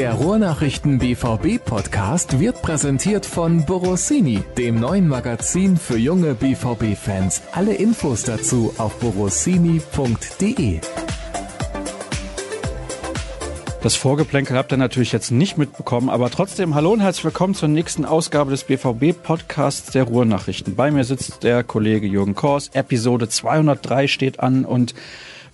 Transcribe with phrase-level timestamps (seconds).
[0.00, 7.42] Der Ruhrnachrichten BVB Podcast wird präsentiert von Borossini, dem neuen Magazin für junge BVB Fans.
[7.52, 10.80] Alle Infos dazu auf borossini.de.
[13.82, 17.68] Das Vorgeplänkel habt ihr natürlich jetzt nicht mitbekommen, aber trotzdem hallo und herzlich willkommen zur
[17.68, 20.76] nächsten Ausgabe des BVB-Podcasts der Ruhrnachrichten.
[20.76, 22.70] Bei mir sitzt der Kollege Jürgen Kors.
[22.72, 24.94] Episode 203 steht an und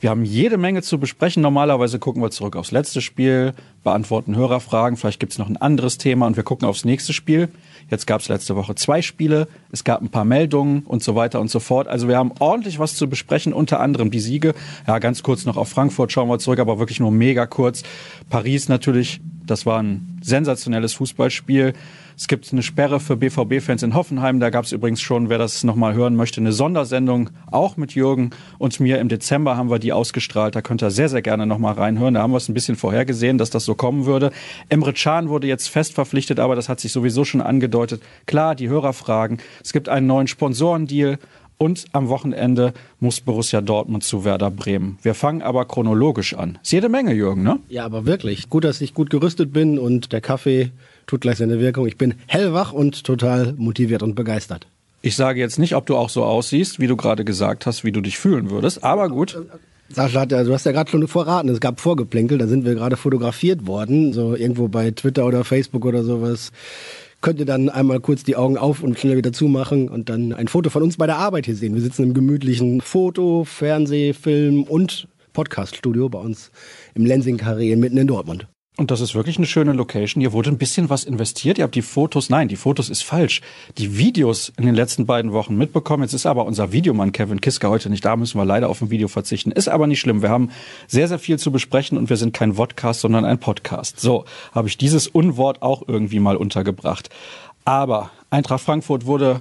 [0.00, 1.42] wir haben jede Menge zu besprechen.
[1.42, 6.26] Normalerweise gucken wir zurück aufs letzte Spiel, beantworten Hörerfragen, vielleicht gibt's noch ein anderes Thema
[6.26, 7.48] und wir gucken aufs nächste Spiel.
[7.88, 11.50] Jetzt gab's letzte Woche zwei Spiele, es gab ein paar Meldungen und so weiter und
[11.50, 11.86] so fort.
[11.86, 14.54] Also wir haben ordentlich was zu besprechen, unter anderem die Siege.
[14.86, 17.84] Ja, ganz kurz noch auf Frankfurt schauen wir zurück, aber wirklich nur mega kurz.
[18.28, 21.74] Paris natürlich, das war ein sensationelles Fußballspiel.
[22.18, 24.40] Es gibt eine Sperre für BVB-Fans in Hoffenheim.
[24.40, 28.30] Da gab es übrigens schon, wer das nochmal hören möchte, eine Sondersendung, auch mit Jürgen
[28.56, 29.00] und mir.
[29.00, 30.56] Im Dezember haben wir die ausgestrahlt.
[30.56, 32.14] Da könnt ihr sehr, sehr gerne nochmal reinhören.
[32.14, 34.30] Da haben wir es ein bisschen vorhergesehen, dass das so kommen würde.
[34.70, 38.00] Emre Can wurde jetzt fest verpflichtet, aber das hat sich sowieso schon angedeutet.
[38.24, 39.36] Klar, die Hörerfragen.
[39.62, 41.18] Es gibt einen neuen Sponsorendeal.
[41.58, 44.98] Und am Wochenende muss Borussia Dortmund zu Werder Bremen.
[45.02, 46.58] Wir fangen aber chronologisch an.
[46.62, 47.58] Ist jede Menge, Jürgen, ne?
[47.68, 48.50] Ja, aber wirklich.
[48.50, 50.70] Gut, dass ich gut gerüstet bin und der Kaffee
[51.06, 51.86] tut gleich seine Wirkung.
[51.86, 54.66] Ich bin hellwach und total motiviert und begeistert.
[55.02, 57.92] Ich sage jetzt nicht, ob du auch so aussiehst, wie du gerade gesagt hast, wie
[57.92, 59.38] du dich fühlen würdest, aber gut.
[59.88, 63.68] Sascha, du hast ja gerade schon verraten, es gab Vorgeplänkel, da sind wir gerade fotografiert
[63.68, 66.50] worden, so irgendwo bei Twitter oder Facebook oder sowas.
[67.20, 70.48] Könnt ihr dann einmal kurz die Augen auf und schnell wieder zumachen und dann ein
[70.48, 71.74] Foto von uns bei der Arbeit hier sehen.
[71.74, 76.50] Wir sitzen im gemütlichen Foto, Fernseh, Film und Podcaststudio bei uns
[76.94, 78.48] im Lensing-Karree mitten in Dortmund.
[78.78, 80.20] Und das ist wirklich eine schöne Location.
[80.20, 81.56] Hier wurde ein bisschen was investiert.
[81.56, 83.40] Ihr habt die Fotos, nein, die Fotos ist falsch.
[83.78, 86.02] Die Videos in den letzten beiden Wochen mitbekommen.
[86.02, 88.90] Jetzt ist aber unser Videomann Kevin Kiska heute nicht da, müssen wir leider auf ein
[88.90, 89.50] Video verzichten.
[89.50, 90.20] Ist aber nicht schlimm.
[90.20, 90.50] Wir haben
[90.88, 93.98] sehr, sehr viel zu besprechen und wir sind kein Vodcast, sondern ein Podcast.
[93.98, 97.08] So, habe ich dieses Unwort auch irgendwie mal untergebracht.
[97.64, 99.40] Aber Eintracht Frankfurt wurde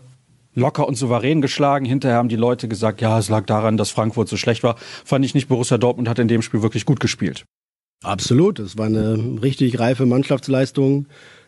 [0.53, 1.85] locker und souverän geschlagen.
[1.85, 4.77] Hinterher haben die Leute gesagt, ja, es lag daran, dass Frankfurt so schlecht war.
[5.03, 5.49] Fand ich nicht.
[5.49, 7.45] Borussia Dortmund hat in dem Spiel wirklich gut gespielt.
[8.03, 11.07] Absolut, es war eine richtig reife Mannschaftsleistung,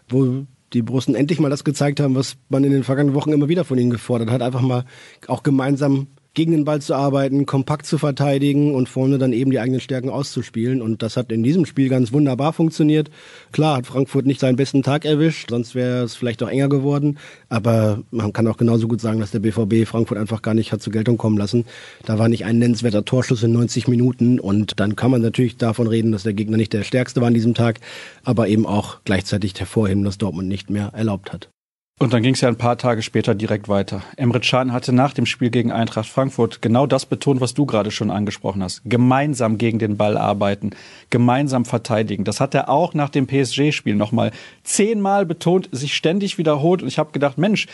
[0.10, 3.48] wo die Brussen endlich mal das gezeigt haben, was man in den vergangenen Wochen immer
[3.48, 4.86] wieder von ihnen gefordert hat, einfach mal
[5.28, 9.60] auch gemeinsam gegen den Ball zu arbeiten, kompakt zu verteidigen und vorne dann eben die
[9.60, 10.84] eigenen Stärken auszuspielen.
[10.84, 13.10] Und das hat in diesem Spiel ganz wunderbar funktioniert.
[13.52, 17.18] Klar hat Frankfurt nicht seinen besten Tag erwischt, sonst wäre es vielleicht auch enger geworden.
[17.50, 20.84] Aber man kann auch genauso gut sagen, dass der BVB Frankfurt einfach gar nicht hat
[20.84, 21.66] zur Geltung kommen lassen.
[22.06, 24.40] Da war nicht ein nennenswerter Torschuss in 90 Minuten.
[24.40, 27.34] Und dann kann man natürlich davon reden, dass der Gegner nicht der stärkste war an
[27.34, 27.80] diesem Tag,
[28.24, 31.50] aber eben auch gleichzeitig hervorheben, dass Dortmund nicht mehr erlaubt hat.
[32.00, 34.04] Und dann ging es ja ein paar Tage später direkt weiter.
[34.18, 37.90] Emre Can hatte nach dem Spiel gegen Eintracht Frankfurt genau das betont, was du gerade
[37.90, 38.84] schon angesprochen hast.
[38.86, 40.70] Gemeinsam gegen den Ball arbeiten,
[41.10, 42.24] gemeinsam verteidigen.
[42.24, 44.30] Das hat er auch nach dem PSG-Spiel nochmal
[44.64, 46.84] zehnmal betont, sich ständig wiederholt.
[46.84, 47.66] Und ich habe gedacht, Mensch,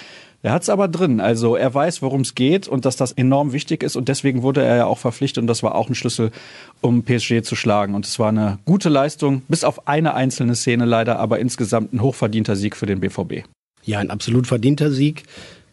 [0.41, 1.19] er hat's aber drin.
[1.19, 3.97] Also er weiß, worum es geht und dass das enorm wichtig ist.
[3.97, 5.41] Und deswegen wurde er ja auch verpflichtet.
[5.41, 6.31] Und das war auch ein Schlüssel,
[6.79, 7.94] um PSG zu schlagen.
[7.94, 12.01] Und es war eine gute Leistung, bis auf eine einzelne Szene leider, aber insgesamt ein
[12.01, 13.44] hochverdienter Sieg für den BVB.
[13.86, 15.24] Ja, ein absolut verdienter Sieg,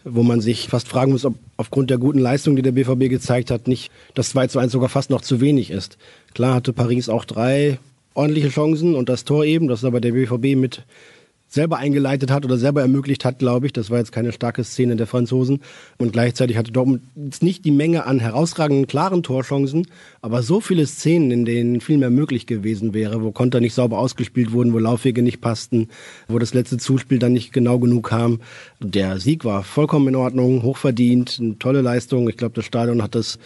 [0.05, 3.51] wo man sich fast fragen muss, ob aufgrund der guten Leistung, die der BVB gezeigt
[3.51, 5.99] hat, nicht das 2 zu 1 sogar fast noch zu wenig ist.
[6.35, 7.79] Klar hatte Paris auch drei
[8.15, 10.85] ordentliche Chancen und das Tor eben, das aber der BVB mit
[11.51, 13.73] selber eingeleitet hat oder selber ermöglicht hat, glaube ich.
[13.73, 15.61] Das war jetzt keine starke Szene der Franzosen.
[15.99, 19.89] Und gleichzeitig hatte Dortmund jetzt nicht die Menge an herausragenden, klaren Torchancen,
[20.23, 23.99] aber so viele Szenen, in denen viel mehr möglich gewesen wäre, wo Konter nicht sauber
[23.99, 25.89] ausgespielt wurden, wo Laufwege nicht passten,
[26.29, 28.41] wo das letzte Zuspiel dann nicht genau genug kam.
[28.79, 32.29] Der Sieg war vollkommen in Ordnung, hochverdient, eine tolle Leistung.
[32.29, 33.41] Ich glaube, das Stadion hat das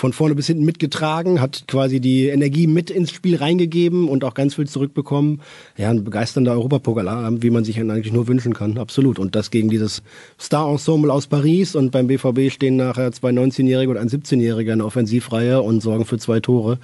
[0.00, 4.32] von vorne bis hinten mitgetragen, hat quasi die Energie mit ins Spiel reingegeben und auch
[4.32, 5.42] ganz viel zurückbekommen.
[5.76, 9.18] Ja, ein begeisternder Europapokal, wie man sich eigentlich nur wünschen kann, absolut.
[9.18, 10.02] Und das gegen dieses
[10.40, 14.86] Star-Ensemble aus Paris und beim BVB stehen nachher zwei 19-Jährige und ein 17-Jähriger in der
[14.86, 16.78] Offensivreihe und sorgen für zwei Tore.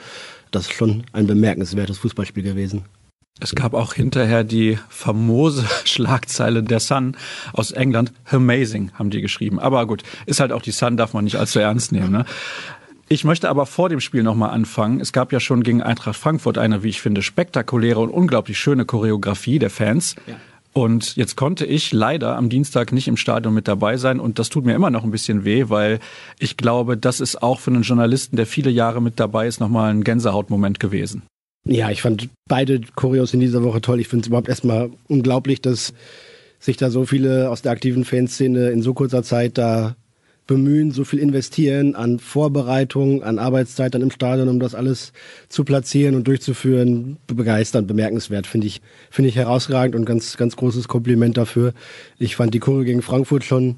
[0.51, 2.85] Das ist schon ein bemerkenswertes Fußballspiel gewesen.
[3.39, 7.17] Es gab auch hinterher die famose Schlagzeile der Sun
[7.53, 8.13] aus England.
[8.25, 9.59] Amazing, haben die geschrieben.
[9.59, 12.13] Aber gut, ist halt auch die Sun, darf man nicht allzu ernst nehmen.
[12.13, 12.25] Ne?
[13.09, 15.01] Ich möchte aber vor dem Spiel nochmal anfangen.
[15.01, 18.85] Es gab ja schon gegen Eintracht Frankfurt eine, wie ich finde, spektakuläre und unglaublich schöne
[18.85, 20.17] Choreografie der Fans.
[20.27, 20.37] Ja.
[20.73, 24.51] Und jetzt konnte ich leider am Dienstag nicht im Stadion mit dabei sein und das
[24.51, 26.01] tut mir immer noch ein bisschen weh, weil
[26.39, 29.91] ich glaube, das ist auch für einen Journalisten, der viele Jahre mit dabei ist, nochmal
[29.91, 31.23] ein Gänsehautmoment gewesen.
[31.65, 34.01] Ja, ich fand beide Choreos in dieser Woche toll.
[34.01, 35.95] Ich finde es überhaupt erstmal unglaublich, dass
[36.59, 39.97] sich da so viele aus der aktiven Fanszene in so kurzer Zeit da
[40.47, 45.13] bemühen, so viel investieren an Vorbereitung, an Arbeitszeit dann im Stadion, um das alles
[45.49, 50.89] zu platzieren und durchzuführen, begeisternd, bemerkenswert, finde ich, finde ich herausragend und ganz, ganz großes
[50.89, 51.73] Kompliment dafür.
[52.19, 53.77] Ich fand die Kurve gegen Frankfurt schon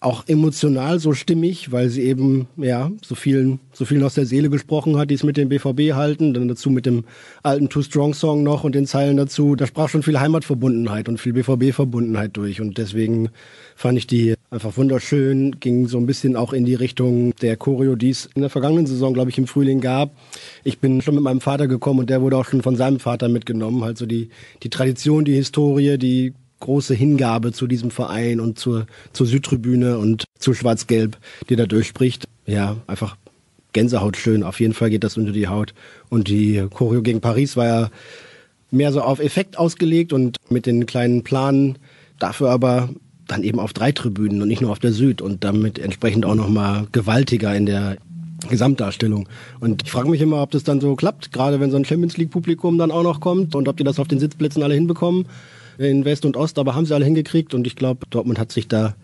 [0.00, 4.50] auch emotional so stimmig, weil sie eben ja so vielen so vielen aus der Seele
[4.50, 7.04] gesprochen hat, die es mit dem BVB halten, dann dazu mit dem
[7.42, 11.18] alten Too Strong Song noch und den Zeilen dazu, da sprach schon viel Heimatverbundenheit und
[11.18, 13.30] viel BVB Verbundenheit durch und deswegen
[13.74, 17.96] fand ich die einfach wunderschön, ging so ein bisschen auch in die Richtung der Choreo,
[17.96, 20.10] die es in der vergangenen Saison, glaube ich, im Frühling gab.
[20.64, 23.28] Ich bin schon mit meinem Vater gekommen und der wurde auch schon von seinem Vater
[23.28, 24.30] mitgenommen, halt so die
[24.62, 30.24] die Tradition, die Historie, die große Hingabe zu diesem Verein und zur, zur Südtribüne und
[30.38, 31.18] zu Schwarz-Gelb,
[31.48, 32.24] die da durchspricht.
[32.46, 33.16] Ja, einfach
[33.72, 34.42] Gänsehaut schön.
[34.42, 35.74] Auf jeden Fall geht das unter die Haut.
[36.08, 37.90] Und die Choreo gegen Paris war ja
[38.70, 41.78] mehr so auf Effekt ausgelegt und mit den kleinen Planen
[42.18, 42.88] dafür aber
[43.26, 46.34] dann eben auf drei Tribünen und nicht nur auf der Süd und damit entsprechend auch
[46.34, 47.96] nochmal gewaltiger in der
[48.48, 49.28] Gesamtdarstellung.
[49.60, 52.16] Und ich frage mich immer, ob das dann so klappt, gerade wenn so ein Champions
[52.16, 55.26] League Publikum dann auch noch kommt und ob die das auf den Sitzplätzen alle hinbekommen
[55.78, 58.68] in West und Ost, aber haben sie alle hingekriegt und ich glaube, Dortmund hat sich
[58.68, 58.94] da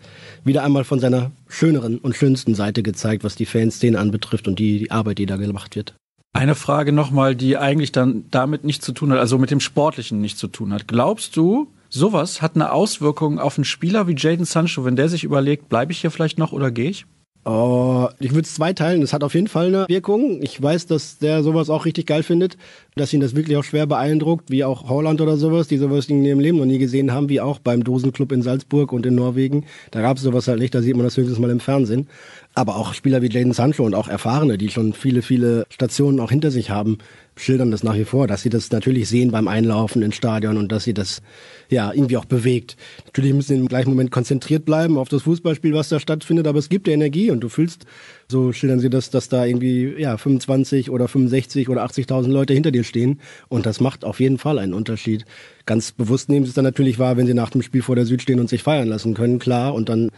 [0.43, 4.79] wieder einmal von seiner schöneren und schönsten Seite gezeigt, was die Fanszene anbetrifft und die,
[4.79, 5.93] die Arbeit, die da gemacht wird.
[6.33, 10.19] Eine Frage nochmal, die eigentlich dann damit nichts zu tun hat, also mit dem Sportlichen
[10.19, 10.87] nichts zu tun hat.
[10.87, 15.23] Glaubst du, sowas hat eine Auswirkung auf einen Spieler wie Jaden Sancho, wenn der sich
[15.23, 17.05] überlegt, bleibe ich hier vielleicht noch oder gehe ich?
[17.45, 19.01] Oh, ich würde es zweiteilen.
[19.01, 20.41] Das hat auf jeden Fall eine Wirkung.
[20.41, 22.57] Ich weiß, dass der sowas auch richtig geil findet,
[22.95, 26.23] dass ihn das wirklich auch schwer beeindruckt, wie auch Holland oder sowas, die sowas in
[26.23, 29.65] ihrem Leben noch nie gesehen haben, wie auch beim Dosenclub in Salzburg und in Norwegen.
[29.91, 32.07] Da gab es sowas halt nicht, da sieht man das höchstens mal im Fernsehen.
[32.53, 36.29] Aber auch Spieler wie Jaden Sancho und auch Erfahrene, die schon viele, viele Stationen auch
[36.31, 36.99] hinter sich haben,
[37.35, 40.71] schildern das nach wie vor, dass sie das natürlich sehen beim Einlaufen ins Stadion und
[40.71, 41.21] dass sie das
[41.69, 42.77] ja irgendwie auch bewegt.
[43.05, 46.59] Natürlich müssen sie im gleichen Moment konzentriert bleiben auf das Fußballspiel, was da stattfindet, aber
[46.59, 47.85] es gibt ja Energie und du fühlst,
[48.27, 52.71] so schildern sie das, dass da irgendwie ja 25 oder 65 oder 80.000 Leute hinter
[52.71, 53.19] dir stehen
[53.49, 55.25] und das macht auf jeden Fall einen Unterschied.
[55.65, 58.05] Ganz bewusst nehmen sie es dann natürlich wahr, wenn sie nach dem Spiel vor der
[58.05, 60.09] Süd stehen und sich feiern lassen können, klar, und dann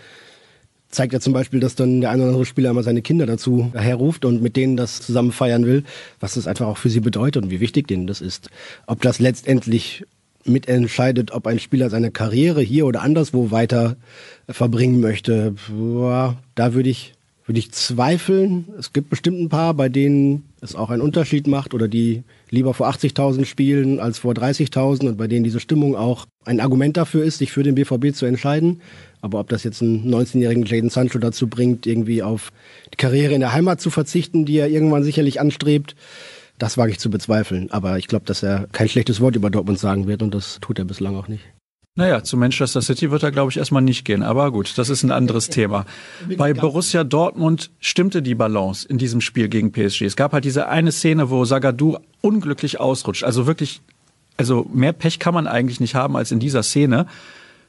[0.89, 3.71] zeigt ja zum Beispiel, dass dann der eine oder andere Spieler immer seine Kinder dazu
[3.73, 5.83] herruft und mit denen das zusammen feiern will,
[6.19, 8.49] was das einfach auch für sie bedeutet und wie wichtig denen das ist.
[8.87, 10.05] Ob das letztendlich
[10.45, 13.97] mitentscheidet, ob ein Spieler seine Karriere hier oder anderswo weiter
[14.47, 15.55] verbringen möchte,
[16.55, 17.15] da würde ich
[17.45, 18.65] würde ich zweifeln.
[18.77, 22.73] Es gibt bestimmt ein paar, bei denen es auch einen Unterschied macht oder die lieber
[22.73, 27.23] vor 80.000 spielen als vor 30.000 und bei denen diese Stimmung auch ein Argument dafür
[27.23, 28.81] ist, sich für den BVB zu entscheiden.
[29.25, 32.51] Aber ob das jetzt einen 19-jährigen Jaden Sancho dazu bringt, irgendwie auf
[32.94, 35.95] die Karriere in der Heimat zu verzichten, die er irgendwann sicherlich anstrebt,
[36.60, 37.72] das wage ich zu bezweifeln.
[37.72, 40.77] Aber ich glaube, dass er kein schlechtes Wort über Dortmund sagen wird und das tut
[40.77, 41.42] er bislang auch nicht.
[41.95, 44.22] Naja, zu Manchester City wird er, glaube ich, erstmal nicht gehen.
[44.22, 45.88] Aber gut, das ist ein anderes Thema.
[46.38, 50.04] Bei Borussia Dortmund stimmte die Balance in diesem Spiel gegen PSG.
[50.04, 53.24] Es gab halt diese eine Szene, wo Sagadou unglücklich ausrutscht.
[53.24, 53.81] Also wirklich,
[54.38, 57.07] also mehr Pech kann man eigentlich nicht haben als in dieser Szene.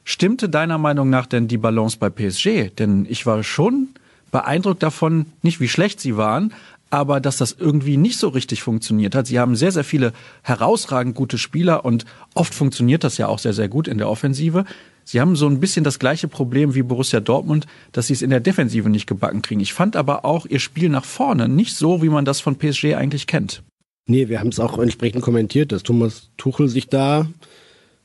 [0.09, 2.73] Stimmte deiner Meinung nach denn die Balance bei PSG?
[2.79, 3.89] Denn ich war schon
[4.31, 6.53] beeindruckt davon, nicht wie schlecht sie waren,
[6.89, 9.27] aber dass das irgendwie nicht so richtig funktioniert hat.
[9.27, 10.13] Sie haben sehr, sehr viele
[10.43, 12.05] herausragend gute Spieler und
[12.35, 14.63] oft funktioniert das ja auch sehr, sehr gut in der Offensive.
[15.03, 18.29] Sie haben so ein bisschen das gleiche Problem wie Borussia Dortmund, dass sie es in
[18.29, 19.59] der Defensive nicht gebacken kriegen.
[19.59, 22.95] Ich fand aber auch ihr Spiel nach vorne nicht so, wie man das von PSG
[22.95, 23.61] eigentlich kennt.
[24.07, 27.27] Nee, wir haben es auch entsprechend kommentiert, dass Thomas Tuchel sich da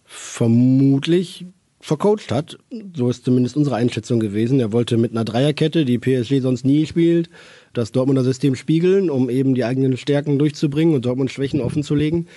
[0.04, 1.46] vermutlich
[1.82, 2.58] vercoacht hat.
[2.94, 4.60] So ist zumindest unsere Einschätzung gewesen.
[4.60, 7.28] Er wollte mit einer Dreierkette, die PSG sonst nie spielt,
[7.72, 12.28] das Dortmunder System spiegeln, um eben die eigenen Stärken durchzubringen und Dortmund Schwächen offenzulegen.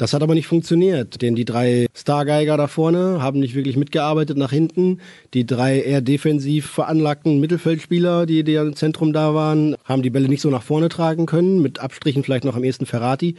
[0.00, 4.38] Das hat aber nicht funktioniert, denn die drei Stargeiger da vorne haben nicht wirklich mitgearbeitet
[4.38, 5.02] nach hinten.
[5.34, 10.30] Die drei eher defensiv veranlagten Mittelfeldspieler, die, die im Zentrum da waren, haben die Bälle
[10.30, 13.34] nicht so nach vorne tragen können, mit Abstrichen vielleicht noch am ehesten Ferrati.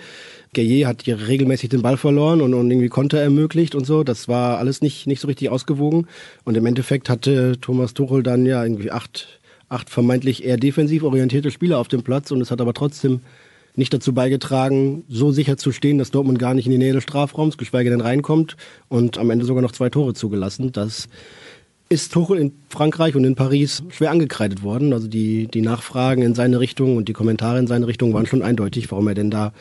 [0.53, 4.03] Gaillet hat hier regelmäßig den Ball verloren und, und irgendwie Konter ermöglicht und so.
[4.03, 6.05] Das war alles nicht, nicht so richtig ausgewogen.
[6.43, 11.49] Und im Endeffekt hatte Thomas Tuchel dann ja irgendwie acht, acht vermeintlich eher defensiv orientierte
[11.49, 13.21] Spieler auf dem Platz und es hat aber trotzdem
[13.75, 17.03] nicht dazu beigetragen, so sicher zu stehen, dass Dortmund gar nicht in die Nähe des
[17.03, 18.57] Strafraums, geschweige denn reinkommt
[18.89, 20.71] und am Ende sogar noch zwei Tore zugelassen.
[20.71, 21.07] Das
[21.91, 24.93] ist Tuchel in Frankreich und in Paris schwer angekreidet worden.
[24.93, 28.41] Also die, die Nachfragen in seine Richtung und die Kommentare in seine Richtung waren schon
[28.41, 29.51] eindeutig, warum er denn da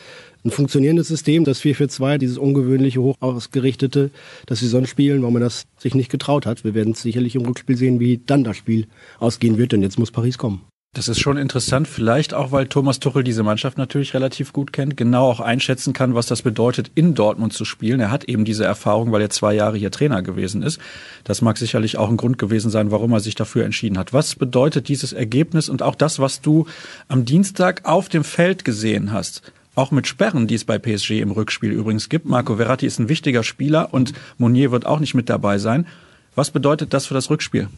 [0.45, 4.11] ein funktionierendes System, das 4-4-2, dieses ungewöhnliche, hoch ausgerichtete,
[4.45, 6.63] das sie sonst spielen, warum er das sich nicht getraut hat.
[6.63, 8.87] Wir werden sicherlich im Rückspiel sehen, wie dann das Spiel
[9.19, 10.61] ausgehen wird, denn jetzt muss Paris kommen.
[10.93, 14.97] Das ist schon interessant, vielleicht auch, weil Thomas Tuchel diese Mannschaft natürlich relativ gut kennt,
[14.97, 18.01] genau auch einschätzen kann, was das bedeutet, in Dortmund zu spielen.
[18.01, 20.81] Er hat eben diese Erfahrung, weil er zwei Jahre hier Trainer gewesen ist.
[21.23, 24.11] Das mag sicherlich auch ein Grund gewesen sein, warum er sich dafür entschieden hat.
[24.11, 26.65] Was bedeutet dieses Ergebnis und auch das, was du
[27.07, 29.53] am Dienstag auf dem Feld gesehen hast?
[29.75, 32.25] Auch mit Sperren, die es bei PSG im Rückspiel übrigens gibt.
[32.25, 35.87] Marco Verratti ist ein wichtiger Spieler und Monier wird auch nicht mit dabei sein.
[36.35, 37.69] Was bedeutet das für das Rückspiel?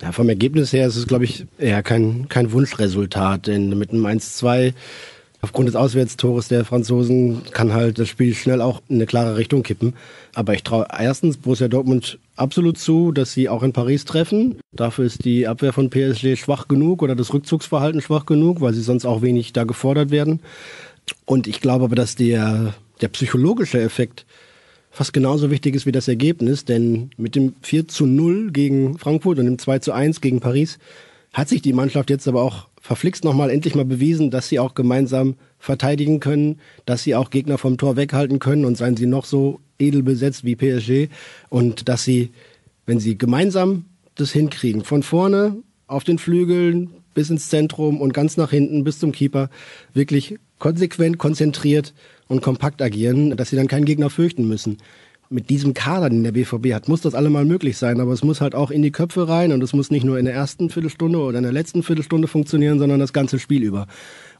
[0.00, 4.06] Ja, vom Ergebnis her ist es, glaube ich, eher kein, kein Wunschresultat, denn mit einem
[4.06, 4.72] 1-2
[5.42, 9.62] aufgrund des Auswärtstores der Franzosen kann halt das Spiel schnell auch in eine klare Richtung
[9.62, 9.94] kippen.
[10.34, 14.60] Aber ich traue erstens Borussia Dortmund absolut zu, dass sie auch in Paris treffen.
[14.72, 18.82] Dafür ist die Abwehr von PSG schwach genug oder das Rückzugsverhalten schwach genug, weil sie
[18.82, 20.40] sonst auch wenig da gefordert werden.
[21.26, 24.24] Und ich glaube aber, dass der, der psychologische Effekt
[24.92, 29.38] fast genauso wichtig ist wie das Ergebnis, denn mit dem 4 zu 0 gegen Frankfurt
[29.38, 30.78] und dem 2 zu 1 gegen Paris
[31.32, 34.74] hat sich die Mannschaft jetzt aber auch verflixt nochmal endlich mal bewiesen, dass sie auch
[34.74, 39.24] gemeinsam verteidigen können, dass sie auch Gegner vom Tor weghalten können und seien sie noch
[39.24, 41.08] so edel besetzt wie PSG
[41.48, 42.30] und dass sie,
[42.84, 45.56] wenn sie gemeinsam das hinkriegen, von vorne
[45.86, 49.48] auf den Flügeln bis ins Zentrum und ganz nach hinten bis zum Keeper,
[49.94, 51.94] wirklich konsequent, konzentriert
[52.28, 54.78] und kompakt agieren, dass sie dann keinen Gegner fürchten müssen.
[55.30, 58.42] Mit diesem Kader, den der BVB hat, muss das allemal möglich sein, aber es muss
[58.42, 61.18] halt auch in die Köpfe rein und es muss nicht nur in der ersten Viertelstunde
[61.18, 63.86] oder in der letzten Viertelstunde funktionieren, sondern das ganze Spiel über.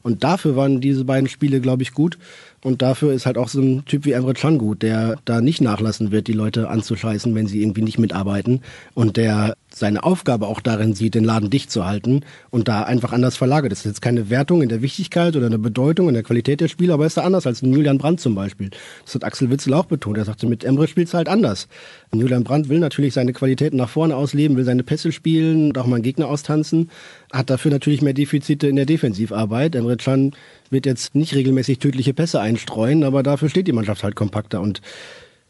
[0.03, 2.19] Und dafür waren diese beiden Spiele, glaube ich, gut.
[2.61, 5.61] Und dafür ist halt auch so ein Typ wie Emre Can gut, der da nicht
[5.61, 8.61] nachlassen wird, die Leute anzuscheißen, wenn sie irgendwie nicht mitarbeiten.
[8.93, 13.11] Und der seine Aufgabe auch darin sieht, den Laden dicht zu halten und da einfach
[13.11, 13.71] anders verlagert.
[13.71, 16.61] Das ist jetzt keine Wertung in der Wichtigkeit oder in der Bedeutung, in der Qualität
[16.61, 18.69] der Spieler, aber ist da anders als ein Julian Brandt zum Beispiel.
[19.05, 20.17] Das hat Axel Witzel auch betont.
[20.17, 21.67] Er sagte, mit Emre spielt's halt anders.
[22.11, 25.77] Und Julian Brandt will natürlich seine Qualitäten nach vorne ausleben, will seine Pässe spielen und
[25.77, 26.91] auch mal einen Gegner austanzen,
[27.31, 29.75] hat dafür natürlich mehr Defizite in der Defensivarbeit.
[29.75, 30.31] Emre Can
[30.69, 34.81] wird jetzt nicht regelmäßig tödliche Pässe einstreuen, aber dafür steht die Mannschaft halt kompakter und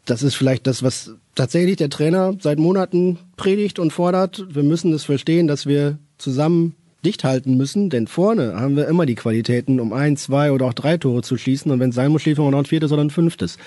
[0.04, 4.44] das ist vielleicht das, was tatsächlich der Trainer seit Monaten predigt und fordert.
[4.50, 9.06] Wir müssen es verstehen, dass wir zusammen dicht halten müssen, denn vorne haben wir immer
[9.06, 11.70] die Qualitäten, um ein, zwei oder auch drei Tore zu schießen.
[11.70, 13.58] Und wenn es sein muss, schließen wir noch ein viertes oder ein fünftes.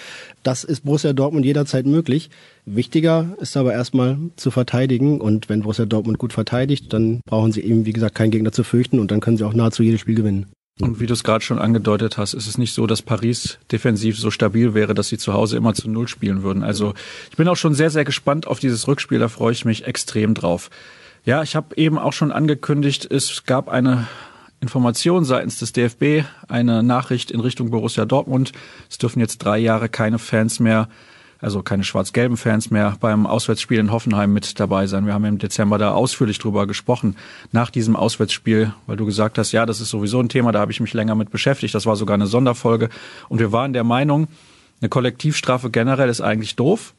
[0.44, 2.30] Das ist Borussia Dortmund jederzeit möglich.
[2.66, 5.22] Wichtiger ist aber erstmal zu verteidigen.
[5.22, 8.64] Und wenn Borussia Dortmund gut verteidigt, dann brauchen sie eben, wie gesagt, keinen Gegner zu
[8.64, 10.48] fürchten und dann können sie auch nahezu jedes Spiel gewinnen.
[10.80, 14.20] Und wie du es gerade schon angedeutet hast, ist es nicht so, dass Paris defensiv
[14.20, 16.64] so stabil wäre, dass sie zu Hause immer zu Null spielen würden.
[16.64, 16.94] Also
[17.32, 20.36] ich bin auch schon sehr, sehr gespannt auf dieses Rückspiel, da freue ich mich extrem
[20.36, 20.70] drauf.
[21.26, 24.08] Ja, ich habe eben auch schon angekündigt, es gab eine
[24.62, 28.54] Information seitens des DFB, eine Nachricht in Richtung Borussia Dortmund.
[28.90, 30.90] Es dürfen jetzt drei Jahre keine Fans mehr
[31.40, 35.06] also keine schwarz-gelben Fans mehr beim Auswärtsspiel in Hoffenheim mit dabei sein.
[35.06, 37.16] Wir haben im Dezember da ausführlich drüber gesprochen
[37.52, 40.72] nach diesem Auswärtsspiel, weil du gesagt hast, ja, das ist sowieso ein Thema, da habe
[40.72, 41.76] ich mich länger mit beschäftigt.
[41.76, 42.90] Das war sogar eine Sonderfolge
[43.30, 44.28] und wir waren der Meinung,
[44.82, 46.94] eine Kollektivstrafe generell ist eigentlich doof,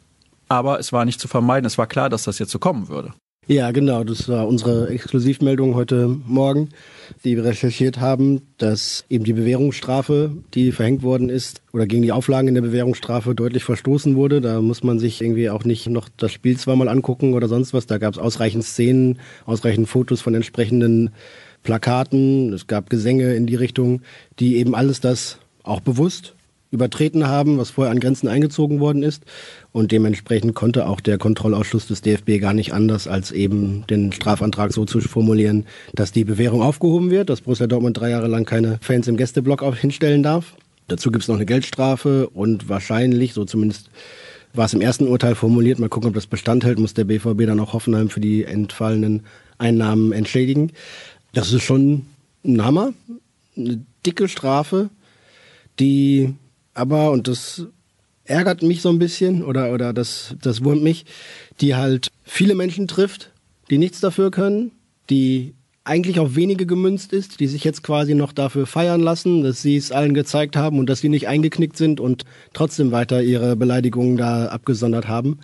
[0.49, 1.67] aber es war nicht zu vermeiden.
[1.67, 3.13] Es war klar, dass das jetzt so kommen würde.
[3.51, 4.05] Ja, genau.
[4.05, 6.69] Das war unsere Exklusivmeldung heute Morgen,
[7.25, 12.13] die wir recherchiert haben, dass eben die Bewährungsstrafe, die verhängt worden ist, oder gegen die
[12.13, 14.43] Auflagen in der Bewährungsstrafe deutlich verstoßen wurde.
[14.43, 17.87] Da muss man sich irgendwie auch nicht noch das Spiel zweimal angucken oder sonst was.
[17.87, 21.09] Da gab es ausreichend Szenen, ausreichend Fotos von entsprechenden
[21.63, 22.53] Plakaten.
[22.53, 24.03] Es gab Gesänge in die Richtung,
[24.41, 26.35] die eben alles das auch bewusst
[26.71, 29.25] übertreten haben, was vorher an Grenzen eingezogen worden ist.
[29.73, 34.73] Und dementsprechend konnte auch der Kontrollausschuss des DFB gar nicht anders, als eben den Strafantrag
[34.73, 38.79] so zu formulieren, dass die Bewährung aufgehoben wird, dass Borussia Dortmund drei Jahre lang keine
[38.81, 40.55] Fans im Gästeblock hinstellen darf.
[40.89, 43.91] Dazu gibt es noch eine Geldstrafe und wahrscheinlich, so zumindest
[44.55, 47.47] war es im ersten Urteil formuliert, mal gucken, ob das Bestand hält, muss der BVB
[47.47, 49.25] dann auch Hoffenheim für die entfallenen
[49.59, 50.73] Einnahmen entschädigen.
[51.33, 52.07] Das ist schon
[52.45, 52.95] ein Hammer,
[53.57, 54.89] eine dicke Strafe,
[55.79, 56.35] die
[56.79, 57.67] aber, und das
[58.25, 61.07] ärgert mich so ein bisschen oder, oder das, das wurmt mich,
[61.61, 63.33] die halt viele Menschen trifft,
[63.71, 64.71] die nichts dafür können,
[65.11, 69.63] die eigentlich auf wenige gemünzt ist, die sich jetzt quasi noch dafür feiern lassen, dass
[69.63, 73.57] sie es allen gezeigt haben und dass sie nicht eingeknickt sind und trotzdem weiter ihre
[73.57, 75.39] Beleidigungen da abgesondert haben,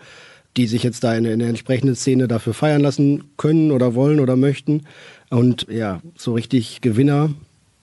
[0.56, 4.20] die sich jetzt da in, in der entsprechenden Szene dafür feiern lassen können oder wollen
[4.20, 4.82] oder möchten.
[5.30, 7.30] Und ja, so richtig Gewinner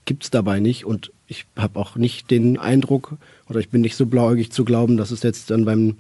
[0.06, 0.86] gibt's dabei nicht.
[0.86, 3.16] Und ich habe auch nicht den Eindruck
[3.50, 5.96] oder ich bin nicht so blauäugig zu glauben, dass es jetzt dann beim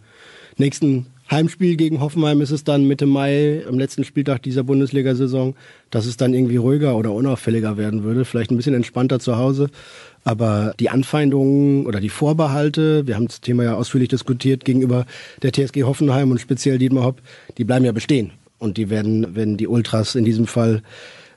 [0.57, 5.55] nächsten Heimspiel gegen Hoffenheim ist es dann Mitte Mai, am letzten Spieltag dieser Bundesliga-Saison,
[5.89, 8.25] dass es dann irgendwie ruhiger oder unauffälliger werden würde.
[8.25, 9.69] Vielleicht ein bisschen entspannter zu Hause.
[10.25, 15.05] Aber die Anfeindungen oder die Vorbehalte, wir haben das Thema ja ausführlich diskutiert gegenüber
[15.41, 17.21] der TSG Hoffenheim und speziell Dietmar Hopp,
[17.57, 18.31] die bleiben ja bestehen.
[18.59, 20.83] Und die werden, wenn die Ultras in diesem Fall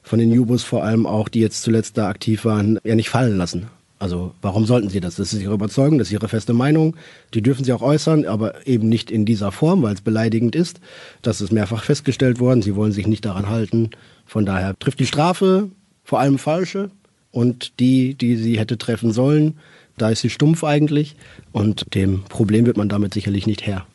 [0.02, 3.38] von den Jubos vor allem auch, die jetzt zuletzt da aktiv waren, ja nicht fallen
[3.38, 3.68] lassen.
[4.04, 5.16] Also warum sollten sie das?
[5.16, 6.94] Das ist ihre Überzeugung, das ist ihre feste Meinung.
[7.32, 10.78] Die dürfen sie auch äußern, aber eben nicht in dieser Form, weil es beleidigend ist.
[11.22, 12.60] Das ist mehrfach festgestellt worden.
[12.60, 13.92] Sie wollen sich nicht daran halten.
[14.26, 15.70] Von daher trifft die Strafe
[16.04, 16.90] vor allem falsche
[17.30, 19.56] und die, die sie hätte treffen sollen,
[19.96, 21.16] da ist sie stumpf eigentlich
[21.52, 23.86] und dem Problem wird man damit sicherlich nicht Herr.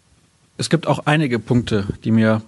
[0.57, 2.41] Es gibt auch einige Punkte, die mir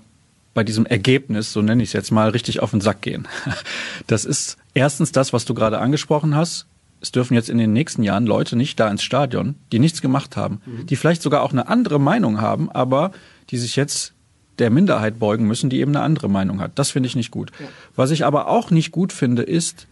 [0.56, 3.27] bei diesem Ergebnis, so nenne ich es jetzt mal, richtig auf den Sack gehen.
[4.08, 6.65] Das ist erstens das, was du gerade angesprochen hast.
[7.01, 10.38] Es dürfen jetzt in den nächsten Jahren Leute nicht da ins Stadion, die nichts gemacht
[10.38, 10.86] haben, mhm.
[10.86, 13.12] die vielleicht sogar auch eine andere Meinung haben, aber
[13.50, 14.13] die sich jetzt
[14.60, 16.74] der Minderheit beugen müssen, die eben eine andere Meinung hat.
[16.75, 17.51] Das finde ich nicht gut.
[17.60, 17.65] Ja.
[17.96, 19.88] Was ich aber auch nicht gut finde, ist,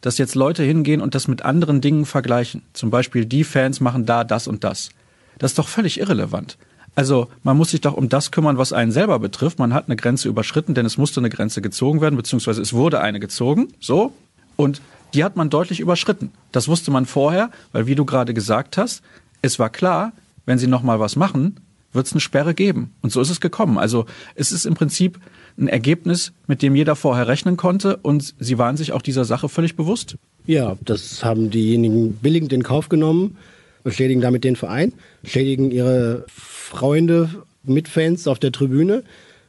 [0.00, 2.62] dass jetzt Leute hingehen und das mit anderen Dingen vergleichen.
[2.72, 4.90] Zum Beispiel die Fans machen da das und das.
[5.38, 6.58] Das ist doch völlig irrelevant.
[6.94, 9.58] Also man muss sich doch um das kümmern, was einen selber betrifft.
[9.58, 13.00] Man hat eine Grenze überschritten, denn es musste eine Grenze gezogen werden, beziehungsweise es wurde
[13.00, 13.68] eine gezogen.
[13.78, 14.12] So.
[14.56, 14.82] Und
[15.14, 16.32] die hat man deutlich überschritten.
[16.52, 19.02] Das wusste man vorher, weil wie du gerade gesagt hast,
[19.42, 20.12] es war klar,
[20.46, 21.60] wenn sie noch mal was machen,
[21.92, 22.92] wird es eine Sperre geben.
[23.02, 23.78] Und so ist es gekommen.
[23.78, 25.18] Also es ist im Prinzip
[25.58, 29.48] ein Ergebnis, mit dem jeder vorher rechnen konnte und sie waren sich auch dieser Sache
[29.48, 30.16] völlig bewusst.
[30.46, 33.36] Ja, das haben diejenigen billigend in Kauf genommen,
[33.82, 34.92] beschädigen damit den Verein,
[35.24, 37.30] schädigen ihre Freunde,
[37.62, 39.02] Mitfans auf der Tribüne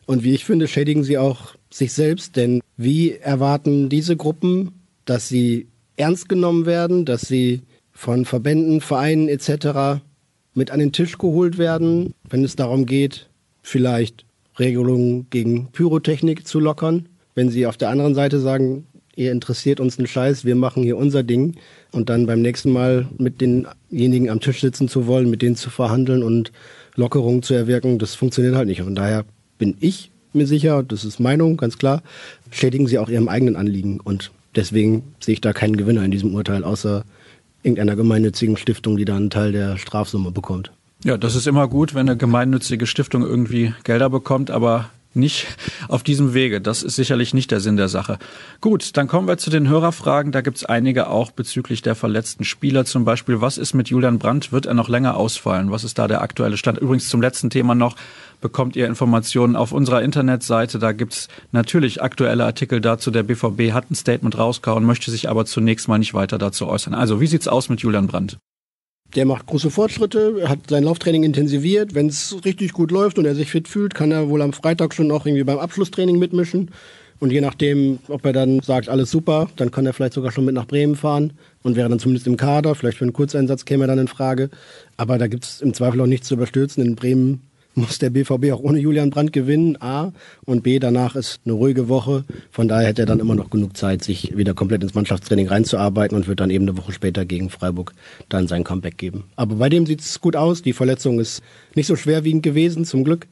[0.05, 4.80] und wie ich finde, schädigen sie auch sich selbst, denn wie erwarten diese Gruppen,
[5.11, 10.01] dass sie ernst genommen werden, dass sie von Verbänden, Vereinen etc.
[10.53, 13.27] mit an den Tisch geholt werden, wenn es darum geht,
[13.61, 14.23] vielleicht
[14.57, 17.09] Regelungen gegen Pyrotechnik zu lockern.
[17.35, 18.87] Wenn sie auf der anderen Seite sagen,
[19.17, 21.57] ihr interessiert uns einen Scheiß, wir machen hier unser Ding
[21.91, 25.69] und dann beim nächsten Mal mit denjenigen am Tisch sitzen zu wollen, mit denen zu
[25.69, 26.53] verhandeln und
[26.95, 28.81] Lockerungen zu erwirken, das funktioniert halt nicht.
[28.81, 29.25] Und daher
[29.57, 32.01] bin ich mir sicher, das ist Meinung, ganz klar,
[32.49, 33.99] schädigen sie auch ihrem eigenen Anliegen.
[33.99, 37.03] Und deswegen sehe ich da keinen Gewinner in diesem Urteil, außer
[37.63, 40.71] irgendeiner gemeinnützigen Stiftung, die da einen Teil der Strafsumme bekommt.
[41.03, 45.47] Ja, das ist immer gut, wenn eine gemeinnützige Stiftung irgendwie Gelder bekommt, aber nicht
[45.87, 46.61] auf diesem Wege.
[46.61, 48.17] Das ist sicherlich nicht der Sinn der Sache.
[48.61, 50.31] Gut, dann kommen wir zu den Hörerfragen.
[50.31, 52.85] Da gibt's einige auch bezüglich der verletzten Spieler.
[52.85, 54.51] Zum Beispiel, was ist mit Julian Brandt?
[54.51, 55.71] Wird er noch länger ausfallen?
[55.71, 56.77] Was ist da der aktuelle Stand?
[56.77, 57.95] Übrigens zum letzten Thema noch
[58.41, 60.79] bekommt ihr Informationen auf unserer Internetseite.
[60.79, 63.11] Da gibt's natürlich aktuelle Artikel dazu.
[63.11, 66.93] Der BVB hat ein Statement rausgehauen, möchte sich aber zunächst mal nicht weiter dazu äußern.
[66.93, 68.37] Also, wie sieht's aus mit Julian Brandt?
[69.15, 71.93] Der macht große Fortschritte, hat sein Lauftraining intensiviert.
[71.93, 74.93] Wenn es richtig gut läuft und er sich fit fühlt, kann er wohl am Freitag
[74.93, 76.71] schon auch irgendwie beim Abschlusstraining mitmischen.
[77.19, 80.45] Und je nachdem, ob er dann sagt, alles super, dann kann er vielleicht sogar schon
[80.45, 82.73] mit nach Bremen fahren und wäre dann zumindest im Kader.
[82.73, 84.49] Vielleicht für einen Kurzeinsatz käme er dann in Frage.
[84.97, 86.83] Aber da gibt es im Zweifel auch nichts zu überstürzen.
[86.83, 87.41] In Bremen
[87.75, 90.11] muss der BVB auch ohne Julian Brandt gewinnen, A.
[90.45, 92.25] Und B, danach ist eine ruhige Woche.
[92.51, 96.17] Von daher hätte er dann immer noch genug Zeit, sich wieder komplett ins Mannschaftstraining reinzuarbeiten
[96.17, 97.93] und wird dann eben eine Woche später gegen Freiburg
[98.29, 99.25] dann sein Comeback geben.
[99.35, 100.61] Aber bei dem sieht es gut aus.
[100.61, 101.41] Die Verletzung ist
[101.75, 103.27] nicht so schwerwiegend gewesen, zum Glück.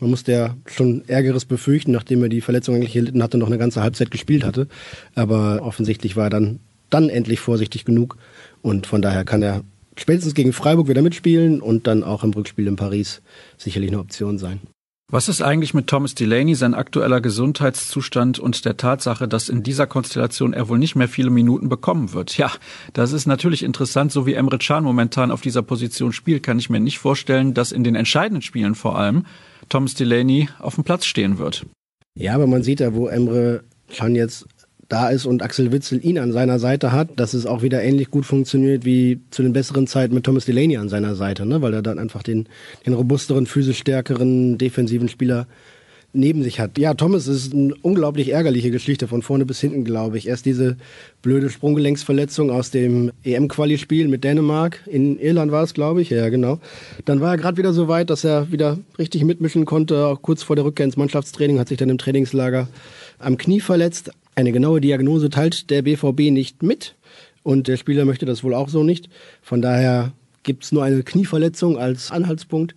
[0.00, 3.58] Man musste ja schon Ärgeres befürchten, nachdem er die Verletzung eigentlich gelitten hatte noch eine
[3.58, 4.66] ganze Halbzeit gespielt hatte.
[5.14, 8.16] Aber offensichtlich war er dann, dann endlich vorsichtig genug.
[8.60, 9.62] Und von daher kann er
[9.96, 13.22] spätestens gegen Freiburg wieder mitspielen und dann auch im Rückspiel in Paris
[13.56, 14.60] sicherlich eine Option sein.
[15.10, 19.86] Was ist eigentlich mit Thomas Delaney, sein aktueller Gesundheitszustand und der Tatsache, dass in dieser
[19.86, 22.36] Konstellation er wohl nicht mehr viele Minuten bekommen wird?
[22.38, 22.50] Ja,
[22.94, 24.12] das ist natürlich interessant.
[24.12, 27.70] So wie Emre Can momentan auf dieser Position spielt, kann ich mir nicht vorstellen, dass
[27.70, 29.26] in den entscheidenden Spielen vor allem
[29.68, 31.66] Thomas Delaney auf dem Platz stehen wird.
[32.18, 34.46] Ja, aber man sieht ja, wo Emre Can jetzt
[34.94, 38.12] da ist und Axel Witzel ihn an seiner Seite hat, dass es auch wieder ähnlich
[38.12, 41.60] gut funktioniert wie zu den besseren Zeiten mit Thomas Delaney an seiner Seite, ne?
[41.62, 42.46] weil er dann einfach den,
[42.86, 45.48] den robusteren, physisch stärkeren, defensiven Spieler
[46.12, 46.78] neben sich hat.
[46.78, 50.28] Ja, Thomas ist eine unglaublich ärgerliche Geschichte von vorne bis hinten, glaube ich.
[50.28, 50.76] Erst diese
[51.22, 54.80] blöde Sprunggelenksverletzung aus dem EM-Quali-Spiel mit Dänemark.
[54.86, 56.10] In Irland war es, glaube ich.
[56.10, 56.60] Ja, genau.
[57.04, 60.06] Dann war er gerade wieder so weit, dass er wieder richtig mitmischen konnte.
[60.06, 62.68] Auch kurz vor der Rückkehr ins Mannschaftstraining hat sich dann im Trainingslager
[63.18, 64.10] am Knie verletzt.
[64.34, 66.94] Eine genaue Diagnose teilt der BVB nicht mit
[67.42, 69.08] und der Spieler möchte das wohl auch so nicht.
[69.42, 72.74] Von daher gibt es nur eine Knieverletzung als Anhaltspunkt.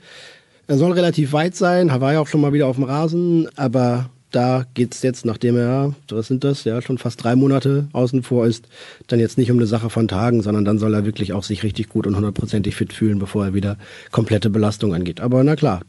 [0.68, 4.10] Er soll relativ weit sein, war ja auch schon mal wieder auf dem Rasen, aber
[4.32, 8.24] da geht es jetzt, nachdem er, was sind das, ja, schon fast drei Monate außen
[8.24, 8.68] vor ist,
[9.08, 11.64] dann jetzt nicht um eine Sache von Tagen, sondern dann soll er wirklich auch sich
[11.64, 13.78] richtig gut und hundertprozentig fit fühlen, bevor er wieder
[14.12, 15.22] komplette Belastung angeht.
[15.22, 15.82] Aber na klar.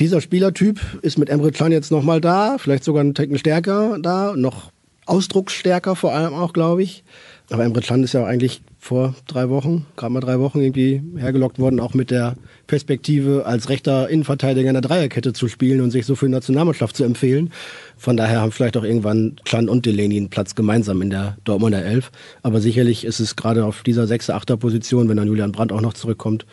[0.00, 4.34] Dieser Spielertyp ist mit Emre Can jetzt nochmal da, vielleicht sogar einen Ticken stärker da,
[4.36, 4.72] noch
[5.06, 7.04] ausdrucksstärker vor allem auch, glaube ich.
[7.50, 11.58] Aber Emre Can ist ja eigentlich vor drei Wochen, gerade mal drei Wochen irgendwie hergelockt
[11.58, 16.06] worden, auch mit der Perspektive als rechter Innenverteidiger in der Dreierkette zu spielen und sich
[16.06, 17.50] so für die Nationalmannschaft zu empfehlen.
[17.96, 21.84] Von daher haben vielleicht auch irgendwann Can und Delaney einen Platz gemeinsam in der Dortmunder
[21.84, 22.10] Elf.
[22.42, 25.94] Aber sicherlich ist es gerade auf dieser 6er, Position, wenn dann Julian Brandt auch noch
[25.94, 26.46] zurückkommt,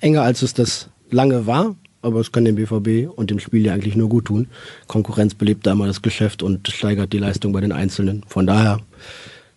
[0.00, 1.76] enger als es das lange war.
[2.02, 4.48] Aber es kann dem BVB und dem Spiel ja eigentlich nur gut tun.
[4.86, 8.22] Konkurrenz belebt da immer das Geschäft und steigert die Leistung bei den Einzelnen.
[8.26, 8.80] Von daher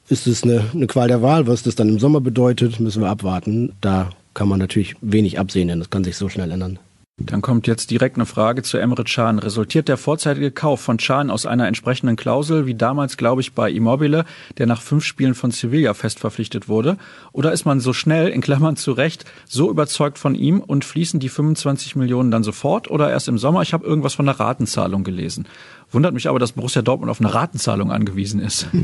[0.09, 1.47] ist es eine, eine Qual der Wahl.
[1.47, 3.73] Was das dann im Sommer bedeutet, müssen wir abwarten.
[3.79, 6.79] Da kann man natürlich wenig absehen, denn das kann sich so schnell ändern.
[7.17, 9.37] Dann kommt jetzt direkt eine Frage zu Emre Can.
[9.37, 13.69] Resultiert der vorzeitige Kauf von Can aus einer entsprechenden Klausel, wie damals, glaube ich, bei
[13.69, 14.25] Immobile,
[14.57, 16.97] der nach fünf Spielen von Sevilla fest verpflichtet wurde?
[17.31, 21.19] Oder ist man so schnell, in Klammern zu Recht, so überzeugt von ihm und fließen
[21.19, 23.61] die 25 Millionen dann sofort oder erst im Sommer?
[23.61, 25.47] Ich habe irgendwas von einer Ratenzahlung gelesen.
[25.91, 28.67] Wundert mich aber, dass Borussia Dortmund auf eine Ratenzahlung angewiesen ist.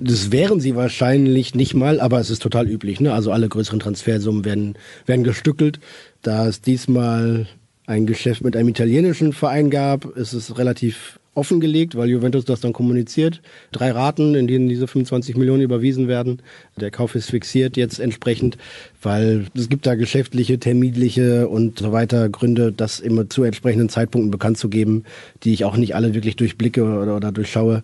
[0.00, 3.00] Das wären sie wahrscheinlich nicht mal, aber es ist total üblich.
[3.00, 3.12] Ne?
[3.12, 4.74] Also alle größeren Transfersummen werden,
[5.06, 5.80] werden gestückelt.
[6.22, 7.46] Da es diesmal
[7.88, 12.72] ein Geschäft mit einem italienischen Verein gab, ist es relativ offengelegt, weil Juventus das dann
[12.72, 13.40] kommuniziert.
[13.72, 16.42] Drei Raten, in denen diese 25 Millionen überwiesen werden.
[16.76, 18.58] Der Kauf ist fixiert jetzt entsprechend,
[19.00, 24.30] weil es gibt da geschäftliche, terminliche und so weiter Gründe, das immer zu entsprechenden Zeitpunkten
[24.30, 25.04] bekannt zu geben,
[25.44, 27.82] die ich auch nicht alle wirklich durchblicke oder, oder durchschaue.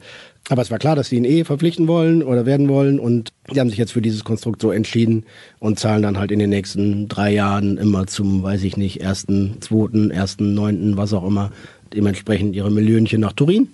[0.51, 3.61] Aber es war klar, dass sie ihn eh verpflichten wollen oder werden wollen und die
[3.61, 5.25] haben sich jetzt für dieses Konstrukt so entschieden
[5.59, 9.61] und zahlen dann halt in den nächsten drei Jahren immer zum, weiß ich nicht, ersten,
[9.63, 11.51] zweiten, ersten, neunten, was auch immer,
[11.95, 13.69] dementsprechend ihre Millionchen nach Turin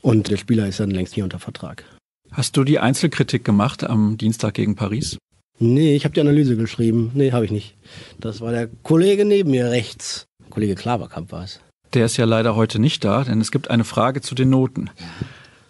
[0.00, 1.84] und der Spieler ist dann längst hier unter Vertrag.
[2.32, 5.18] Hast du die Einzelkritik gemacht am Dienstag gegen Paris?
[5.58, 7.12] Nee, ich habe die Analyse geschrieben.
[7.14, 7.76] Nee, habe ich nicht.
[8.18, 10.26] Das war der Kollege neben mir rechts.
[10.50, 11.60] Kollege Klaverkamp war es.
[11.92, 14.90] Der ist ja leider heute nicht da, denn es gibt eine Frage zu den Noten.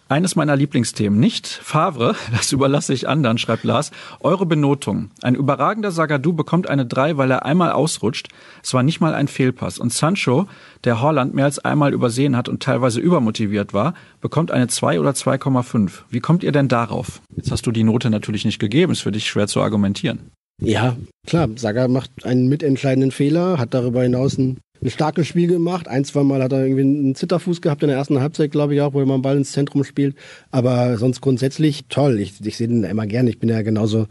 [0.06, 1.18] Eines meiner Lieblingsthemen.
[1.18, 3.90] Nicht Favre, das überlasse ich anderen, schreibt Lars.
[4.20, 5.10] Eure Benotung.
[5.22, 8.28] Ein überragender Sagadou bekommt eine 3, weil er einmal ausrutscht.
[8.62, 9.78] Es war nicht mal ein Fehlpass.
[9.78, 10.46] Und Sancho,
[10.84, 15.12] der Holland mehr als einmal übersehen hat und teilweise übermotiviert war, bekommt eine 2 oder
[15.12, 16.02] 2,5.
[16.10, 17.22] Wie kommt ihr denn darauf?
[17.34, 20.30] Jetzt hast du die Note natürlich nicht gegeben, ist für dich schwer zu argumentieren.
[20.60, 21.48] Ja, klar.
[21.56, 25.88] Saga macht einen mitentscheidenden Fehler, hat darüber hinaus ein ein starkes Spiel gemacht.
[25.88, 28.80] Ein, zwei Mal hat er irgendwie einen Zitterfuß gehabt in der ersten Halbzeit, glaube ich
[28.80, 30.14] auch, wo er mal einen Ball ins Zentrum spielt.
[30.50, 32.20] Aber sonst grundsätzlich toll.
[32.20, 33.30] Ich, ich sehe den immer gerne.
[33.30, 34.06] Ich bin ja genauso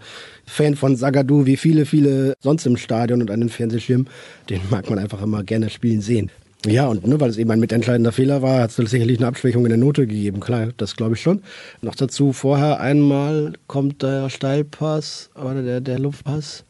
[0.45, 4.07] Fan von Sagadu wie viele, viele sonst im Stadion und an den Fernsehschirmen.
[4.49, 6.31] Den mag man einfach immer gerne spielen sehen.
[6.65, 9.65] Ja, und nur weil es eben ein mitentscheidender Fehler war, hat es sicherlich eine Abschwächung
[9.65, 10.39] in der Note gegeben.
[10.39, 11.41] Klar, das glaube ich schon.
[11.81, 16.63] Noch dazu vorher einmal kommt der Steilpass oder der, der Luftpass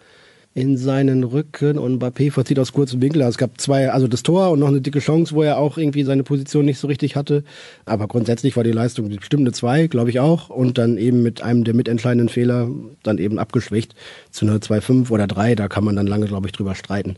[0.55, 3.23] in seinen Rücken und Mbappé verzieht aus kurzem Winkel.
[3.23, 5.79] Also es gab zwei, also das Tor und noch eine dicke Chance, wo er auch
[5.79, 7.43] irgendwie seine Position nicht so richtig hatte.
[7.85, 10.49] Aber grundsätzlich war die Leistung bestimmt eine zwei, glaube ich auch.
[10.49, 12.69] Und dann eben mit einem der mitentscheidenden Fehler
[13.01, 13.95] dann eben abgeschwächt
[14.29, 15.55] zu einer 2,5 oder 3.
[15.55, 17.15] Da kann man dann lange, glaube ich, drüber streiten,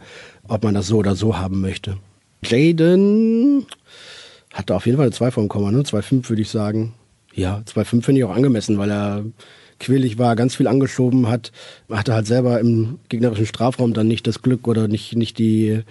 [0.48, 1.98] ob man das so oder so haben möchte.
[2.42, 3.66] Jaden
[4.54, 5.82] hatte auf jeden Fall eine 2 vom Komma, ne?
[5.82, 6.94] 2,5 würde ich sagen.
[7.34, 9.26] Ja, 2,5 finde ich auch angemessen, weil er
[9.80, 11.52] quirlig war, ganz viel angeschoben hat,
[11.90, 15.82] hatte halt selber im gegnerischen Strafraum dann nicht das Glück oder nicht, nicht die,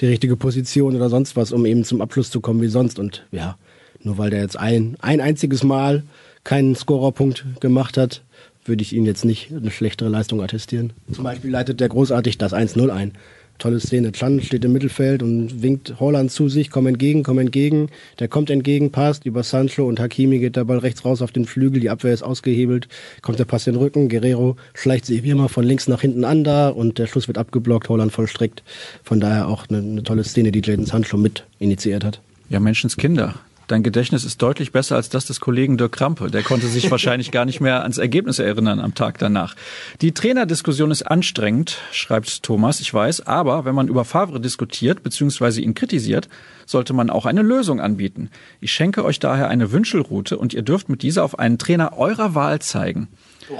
[0.00, 2.98] die richtige Position oder sonst was, um eben zum Abschluss zu kommen wie sonst.
[2.98, 3.56] Und ja,
[4.02, 6.02] nur weil der jetzt ein, ein einziges Mal
[6.42, 8.22] keinen Scorerpunkt gemacht hat,
[8.64, 10.92] würde ich ihn jetzt nicht eine schlechtere Leistung attestieren.
[11.12, 13.12] Zum Beispiel leitet der großartig das 1-0 ein
[13.58, 14.12] tolle Szene.
[14.12, 17.88] Chan steht im Mittelfeld und winkt Holland zu sich, komm entgegen, komm entgegen.
[18.18, 21.44] Der kommt entgegen, passt über Sancho und Hakimi geht der Ball rechts raus auf den
[21.44, 22.88] Flügel, die Abwehr ist ausgehebelt,
[23.22, 26.24] kommt der Pass in den Rücken, Guerrero schleicht sich wie immer von links nach hinten
[26.24, 28.62] an da und der Schuss wird abgeblockt, Holland vollstreckt.
[29.02, 32.20] Von daher auch eine, eine tolle Szene, die Jadon Sancho mit initiiert hat.
[32.48, 33.34] Ja, Menschenskinder.
[33.66, 36.30] Dein Gedächtnis ist deutlich besser als das des Kollegen Dirk Krampe.
[36.30, 39.54] Der konnte sich wahrscheinlich gar nicht mehr ans Ergebnis erinnern am Tag danach.
[40.02, 45.60] Die Trainerdiskussion ist anstrengend, schreibt Thomas, ich weiß, aber wenn man über Favre diskutiert bzw.
[45.60, 46.28] ihn kritisiert,
[46.66, 48.30] sollte man auch eine Lösung anbieten.
[48.60, 52.34] Ich schenke euch daher eine Wünschelroute und ihr dürft mit dieser auf einen Trainer eurer
[52.34, 53.08] Wahl zeigen.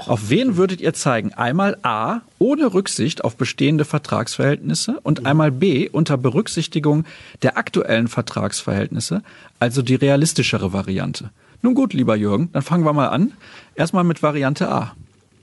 [0.07, 1.33] Auf wen würdet ihr zeigen?
[1.33, 7.05] Einmal A, ohne Rücksicht auf bestehende Vertragsverhältnisse und einmal B, unter Berücksichtigung
[7.41, 9.21] der aktuellen Vertragsverhältnisse,
[9.59, 11.31] also die realistischere Variante.
[11.61, 13.33] Nun gut, lieber Jürgen, dann fangen wir mal an.
[13.75, 14.95] Erstmal mit Variante A.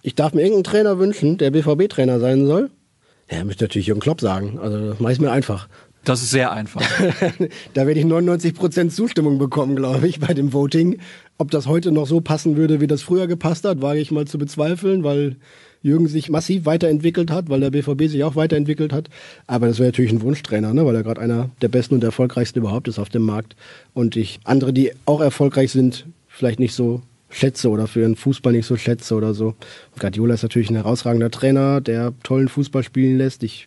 [0.02, 2.70] Ich darf mir irgendeinen Trainer wünschen, der BVB-Trainer sein soll.
[3.30, 4.58] Ja, müsste natürlich Jürgen Klopp sagen.
[4.60, 5.68] Also das mache ich mir einfach.
[6.04, 6.82] Das ist sehr einfach.
[7.74, 10.98] da werde ich 99 Prozent Zustimmung bekommen, glaube ich, bei dem Voting.
[11.42, 14.28] Ob das heute noch so passen würde, wie das früher gepasst hat, wage ich mal
[14.28, 15.34] zu bezweifeln, weil
[15.82, 19.10] Jürgen sich massiv weiterentwickelt hat, weil der BVB sich auch weiterentwickelt hat.
[19.48, 20.86] Aber das wäre natürlich ein Wunschtrainer, ne?
[20.86, 23.56] weil er gerade einer der besten und erfolgreichsten überhaupt ist auf dem Markt.
[23.92, 28.52] Und ich andere, die auch erfolgreich sind, vielleicht nicht so schätze oder für ihren Fußball
[28.52, 29.56] nicht so schätze oder so.
[29.98, 33.42] Guardiola ist natürlich ein herausragender Trainer, der tollen Fußball spielen lässt.
[33.42, 33.66] Ich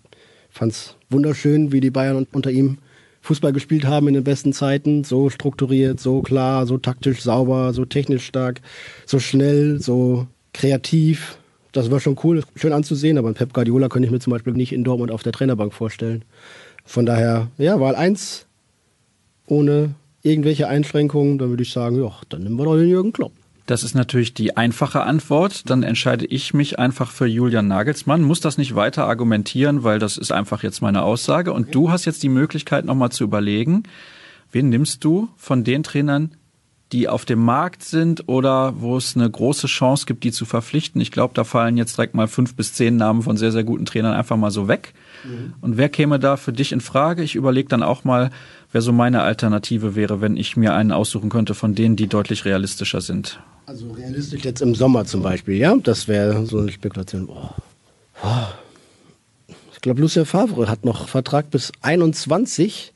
[0.50, 2.78] fand es wunderschön, wie die Bayern unter ihm
[3.26, 5.04] Fußball gespielt haben in den besten Zeiten.
[5.04, 8.62] So strukturiert, so klar, so taktisch sauber, so technisch stark,
[9.06, 11.38] so schnell, so kreativ.
[11.72, 14.72] Das war schon cool, schön anzusehen, aber Pep Guardiola könnte ich mir zum Beispiel nicht
[14.72, 16.24] in Dortmund auf der Trainerbank vorstellen.
[16.86, 18.46] Von daher, ja, Wahl 1
[19.48, 23.34] ohne irgendwelche Einschränkungen, dann würde ich sagen, ja, dann nehmen wir doch den Jürgen Klopp.
[23.66, 25.70] Das ist natürlich die einfache Antwort.
[25.70, 28.22] Dann entscheide ich mich einfach für Julian Nagelsmann.
[28.22, 31.52] Muss das nicht weiter argumentieren, weil das ist einfach jetzt meine Aussage.
[31.52, 33.84] Und du hast jetzt die Möglichkeit, nochmal zu überlegen,
[34.52, 36.36] wen nimmst du von den Trainern,
[36.92, 41.02] die auf dem Markt sind oder wo es eine große Chance gibt, die zu verpflichten.
[41.02, 43.86] Ich glaube, da fallen jetzt direkt mal fünf bis zehn Namen von sehr, sehr guten
[43.86, 44.94] Trainern einfach mal so weg.
[45.24, 45.56] Mhm.
[45.62, 47.24] Und wer käme da für dich in Frage?
[47.24, 48.30] Ich überlege dann auch mal,
[48.72, 52.46] wer so meine Alternative wäre, wenn ich mir einen aussuchen könnte von denen, die deutlich
[52.46, 53.40] realistischer sind.
[53.66, 55.76] Also realistisch jetzt im Sommer zum Beispiel, ja?
[55.76, 57.28] Das wäre so eine Spekulation.
[57.28, 57.56] Boah.
[59.74, 62.94] Ich glaube, Lucien Favre hat noch Vertrag bis 21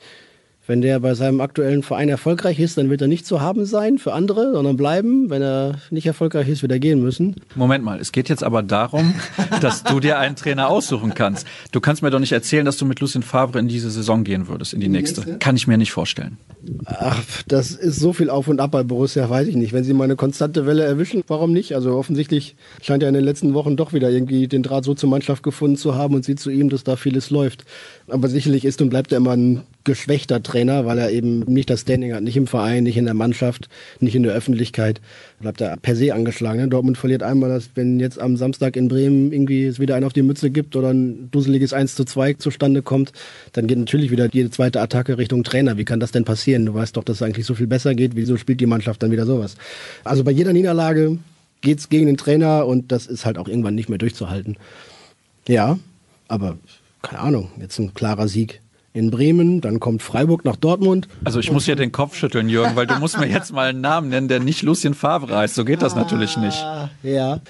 [0.69, 3.97] wenn der bei seinem aktuellen Verein erfolgreich ist, dann wird er nicht zu haben sein
[3.97, 5.31] für andere, sondern bleiben.
[5.31, 7.37] Wenn er nicht erfolgreich ist, wird er gehen müssen.
[7.55, 9.15] Moment mal, es geht jetzt aber darum,
[9.61, 11.47] dass du dir einen Trainer aussuchen kannst.
[11.71, 14.47] Du kannst mir doch nicht erzählen, dass du mit Lucien Favre in diese Saison gehen
[14.47, 15.21] würdest, in die, die nächste.
[15.21, 15.39] nächste.
[15.39, 16.37] Kann ich mir nicht vorstellen.
[16.85, 19.73] Ach, das ist so viel auf und ab bei Borussia, weiß ich nicht.
[19.73, 21.73] Wenn sie mal eine konstante Welle erwischen, warum nicht?
[21.73, 25.09] Also offensichtlich scheint er in den letzten Wochen doch wieder irgendwie den Draht so zur
[25.09, 27.65] Mannschaft gefunden zu haben und sieht zu ihm, dass da vieles läuft.
[28.07, 31.81] Aber sicherlich ist und bleibt er immer ein geschwächter Trainer, weil er eben nicht das
[31.81, 35.01] Standing hat, nicht im Verein, nicht in der Mannschaft, nicht in der Öffentlichkeit.
[35.39, 36.69] Bleibt er per se angeschlagen.
[36.69, 40.13] Dortmund verliert einmal, dass wenn jetzt am Samstag in Bremen irgendwie es wieder einen auf
[40.13, 43.13] die Mütze gibt oder ein dusseliges 1 zu 2 zustande kommt,
[43.53, 45.77] dann geht natürlich wieder jede zweite Attacke Richtung Trainer.
[45.77, 46.67] Wie kann das denn passieren?
[46.67, 48.15] Du weißt doch, dass es eigentlich so viel besser geht.
[48.15, 49.55] Wieso spielt die Mannschaft dann wieder sowas?
[50.03, 51.17] Also bei jeder Niederlage
[51.61, 54.55] geht es gegen den Trainer und das ist halt auch irgendwann nicht mehr durchzuhalten.
[55.47, 55.79] Ja,
[56.27, 56.59] aber
[57.01, 58.61] keine Ahnung, jetzt ein klarer Sieg
[58.93, 61.07] in Bremen, dann kommt Freiburg nach Dortmund.
[61.23, 63.81] Also ich muss hier den Kopf schütteln, Jürgen, weil du musst mir jetzt mal einen
[63.81, 65.55] Namen nennen, der nicht Lucien Favre heißt.
[65.55, 66.57] So geht das ah, natürlich nicht.
[67.03, 67.41] Ja.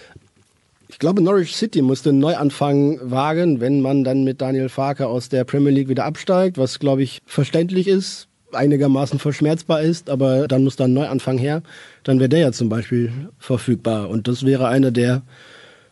[0.89, 5.29] Ich glaube, Norwich City musste einen Neuanfang wagen, wenn man dann mit Daniel Farke aus
[5.29, 10.63] der Premier League wieder absteigt, was, glaube ich, verständlich ist, einigermaßen verschmerzbar ist, aber dann
[10.63, 11.61] muss da ein Neuanfang her.
[12.03, 14.09] Dann wäre der ja zum Beispiel verfügbar.
[14.09, 15.21] Und das wäre einer, der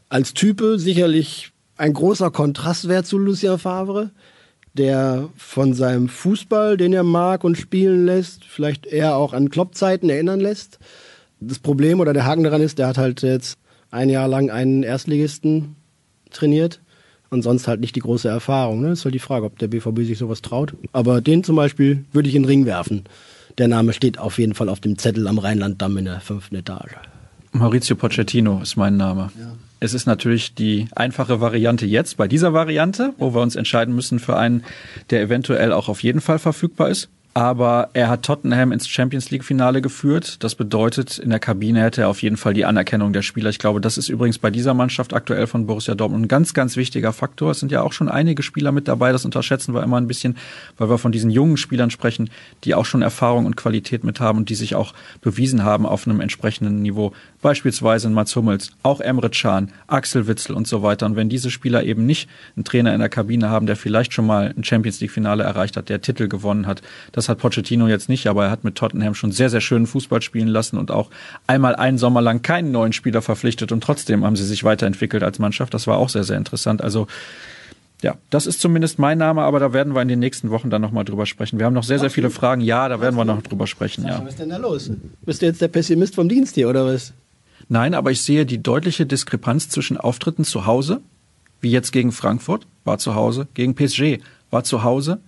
[0.09, 4.09] als Type sicherlich ein großer Kontrast wäre zu Lucien Favre
[4.77, 10.09] der von seinem Fußball, den er mag und spielen lässt, vielleicht eher auch an Kloppzeiten
[10.09, 10.79] erinnern lässt.
[11.39, 13.57] Das Problem oder der Haken daran ist, der hat halt jetzt
[13.91, 15.75] ein Jahr lang einen Erstligisten
[16.31, 16.81] trainiert
[17.29, 18.81] und sonst halt nicht die große Erfahrung.
[18.81, 18.89] Ne?
[18.89, 20.73] Das ist halt die Frage, ob der BVB sich sowas traut.
[20.93, 23.03] Aber den zum Beispiel würde ich in den Ring werfen.
[23.57, 26.95] Der Name steht auf jeden Fall auf dem Zettel am Rheinlanddamm in der fünften Etage.
[27.51, 29.31] Maurizio Pochettino ist mein Name.
[29.39, 29.53] Ja.
[29.79, 34.19] Es ist natürlich die einfache Variante jetzt bei dieser Variante, wo wir uns entscheiden müssen
[34.19, 34.63] für einen,
[35.11, 39.43] der eventuell auch auf jeden Fall verfügbar ist aber er hat Tottenham ins Champions League
[39.43, 40.43] Finale geführt.
[40.43, 43.51] Das bedeutet, in der Kabine hätte er auf jeden Fall die Anerkennung der Spieler.
[43.51, 46.77] Ich glaube, das ist übrigens bei dieser Mannschaft aktuell von Borussia Dortmund ein ganz, ganz
[46.77, 47.51] wichtiger Faktor.
[47.51, 49.11] Es sind ja auch schon einige Spieler mit dabei.
[49.11, 50.35] Das unterschätzen wir immer ein bisschen,
[50.79, 52.31] weil wir von diesen jungen Spielern sprechen,
[52.63, 56.07] die auch schon Erfahrung und Qualität mit haben und die sich auch bewiesen haben auf
[56.07, 57.13] einem entsprechenden Niveau.
[57.43, 61.05] Beispielsweise Mats Hummels, auch Emre Can, Axel Witzel und so weiter.
[61.05, 64.25] Und wenn diese Spieler eben nicht einen Trainer in der Kabine haben, der vielleicht schon
[64.25, 68.09] mal ein Champions League Finale erreicht hat, der Titel gewonnen hat, das hat Pochettino jetzt
[68.09, 71.09] nicht, aber er hat mit Tottenham schon sehr, sehr schönen Fußball spielen lassen und auch
[71.47, 75.39] einmal einen Sommer lang keinen neuen Spieler verpflichtet und trotzdem haben sie sich weiterentwickelt als
[75.39, 75.73] Mannschaft.
[75.73, 76.81] Das war auch sehr, sehr interessant.
[76.81, 77.07] Also
[78.03, 80.81] ja, das ist zumindest mein Name, aber da werden wir in den nächsten Wochen dann
[80.81, 81.57] nochmal drüber sprechen.
[81.57, 82.61] Wir haben noch sehr, sehr viele Fragen.
[82.61, 84.05] Ja, da werden wir noch drüber sprechen.
[84.05, 84.21] Ja.
[84.21, 84.91] Was ist denn da los?
[85.25, 87.13] Bist du jetzt der Pessimist vom Dienst hier oder was?
[87.69, 91.01] Nein, aber ich sehe die deutliche Diskrepanz zwischen Auftritten zu Hause,
[91.59, 94.19] wie jetzt gegen Frankfurt, war zu Hause, gegen PSG,
[94.51, 95.19] war zu Hause,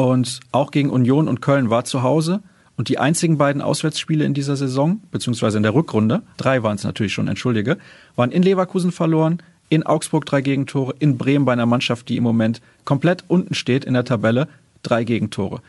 [0.00, 2.40] und auch gegen Union und Köln war zu Hause.
[2.78, 6.84] Und die einzigen beiden Auswärtsspiele in dieser Saison, beziehungsweise in der Rückrunde, drei waren es
[6.84, 7.76] natürlich schon, entschuldige,
[8.16, 12.22] waren in Leverkusen verloren, in Augsburg drei Gegentore, in Bremen bei einer Mannschaft, die im
[12.22, 14.48] Moment komplett unten steht in der Tabelle,
[14.82, 15.60] drei Gegentore.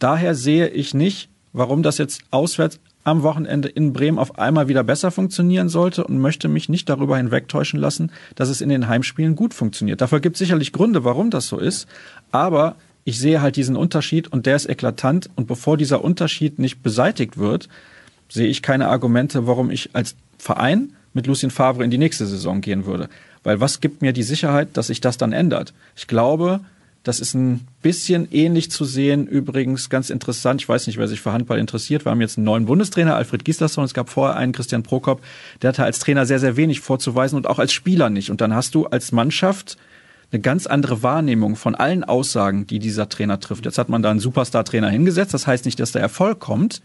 [0.00, 4.82] Daher sehe ich nicht, warum das jetzt auswärts am Wochenende in Bremen auf einmal wieder
[4.82, 9.36] besser funktionieren sollte und möchte mich nicht darüber hinwegtäuschen lassen, dass es in den Heimspielen
[9.36, 10.00] gut funktioniert.
[10.00, 11.86] Dafür gibt es sicherlich Gründe, warum das so ist,
[12.32, 12.74] aber
[13.06, 15.30] ich sehe halt diesen Unterschied und der ist eklatant.
[15.36, 17.68] Und bevor dieser Unterschied nicht beseitigt wird,
[18.28, 22.60] sehe ich keine Argumente, warum ich als Verein mit Lucien Favre in die nächste Saison
[22.60, 23.08] gehen würde.
[23.44, 25.72] Weil was gibt mir die Sicherheit, dass sich das dann ändert?
[25.94, 26.60] Ich glaube,
[27.06, 29.28] Das ist ein bisschen ähnlich zu sehen.
[29.28, 30.60] Übrigens ganz interessant.
[30.60, 32.04] Ich weiß nicht, wer sich für Handball interessiert.
[32.04, 33.84] Wir haben jetzt einen neuen Bundestrainer, Alfred Gislason.
[33.84, 35.22] Es gab vorher einen Christian Prokop.
[35.62, 38.32] Der hatte als Trainer sehr, sehr wenig vorzuweisen und auch als Spieler nicht.
[38.32, 39.76] Und dann hast du als Mannschaft
[40.32, 43.64] eine ganz andere Wahrnehmung von allen Aussagen, die dieser Trainer trifft.
[43.64, 45.34] Jetzt hat man da einen Superstar-Trainer hingesetzt.
[45.34, 46.82] Das heißt nicht, dass der Erfolg kommt.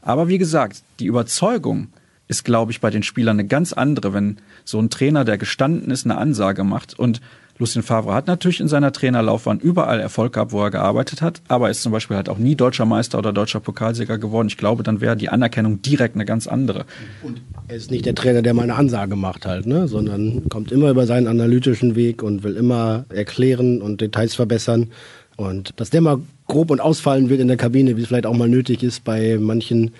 [0.00, 1.88] Aber wie gesagt, die Überzeugung
[2.28, 5.90] ist, glaube ich, bei den Spielern eine ganz andere, wenn so ein Trainer, der gestanden
[5.90, 6.98] ist, eine Ansage macht.
[6.98, 7.20] Und
[7.58, 11.66] Lucien Favre hat natürlich in seiner Trainerlaufbahn überall Erfolg gehabt, wo er gearbeitet hat, aber
[11.66, 14.46] er ist zum Beispiel halt auch nie deutscher Meister oder deutscher Pokalsieger geworden.
[14.46, 16.84] Ich glaube, dann wäre die Anerkennung direkt eine ganz andere.
[17.22, 19.88] Und er ist nicht der Trainer, der mal eine Ansage macht halt, ne?
[19.88, 24.92] sondern kommt immer über seinen analytischen Weg und will immer erklären und Details verbessern.
[25.36, 28.36] Und dass der mal grob und ausfallen wird in der Kabine, wie es vielleicht auch
[28.36, 29.92] mal nötig ist bei manchen,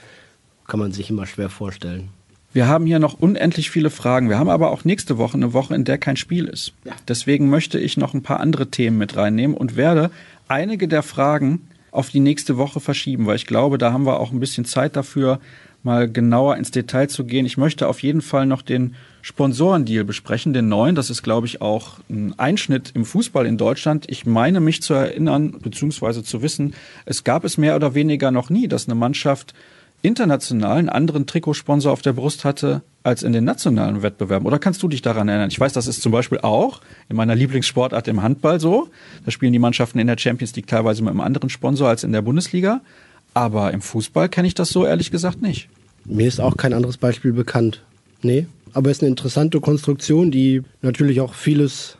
[0.68, 2.11] kann man sich immer schwer vorstellen.
[2.59, 4.29] Wir haben hier noch unendlich viele Fragen.
[4.29, 6.73] Wir haben aber auch nächste Woche eine Woche, in der kein Spiel ist.
[6.83, 6.90] Ja.
[7.07, 10.11] Deswegen möchte ich noch ein paar andere Themen mit reinnehmen und werde
[10.49, 14.33] einige der Fragen auf die nächste Woche verschieben, weil ich glaube, da haben wir auch
[14.33, 15.38] ein bisschen Zeit dafür,
[15.85, 17.47] mal genauer ins Detail zu gehen.
[17.47, 20.97] Ich möchte auf jeden Fall noch den Sponsorendeal besprechen, den neuen.
[20.97, 24.07] Das ist, glaube ich, auch ein Einschnitt im Fußball in Deutschland.
[24.09, 28.51] Ich meine mich zu erinnern, beziehungsweise zu wissen, es gab es mehr oder weniger noch
[28.51, 29.55] nie, dass eine Mannschaft
[30.02, 34.46] international einen anderen Trikotsponsor auf der Brust hatte als in den nationalen Wettbewerben.
[34.46, 35.48] Oder kannst du dich daran erinnern?
[35.50, 38.88] Ich weiß, das ist zum Beispiel auch in meiner Lieblingssportart im Handball so.
[39.24, 42.12] Da spielen die Mannschaften in der Champions League teilweise mit einem anderen Sponsor als in
[42.12, 42.80] der Bundesliga.
[43.34, 45.68] Aber im Fußball kenne ich das so ehrlich gesagt nicht.
[46.04, 47.82] Mir ist auch kein anderes Beispiel bekannt.
[48.22, 51.98] Nee, aber es ist eine interessante Konstruktion, die natürlich auch vieles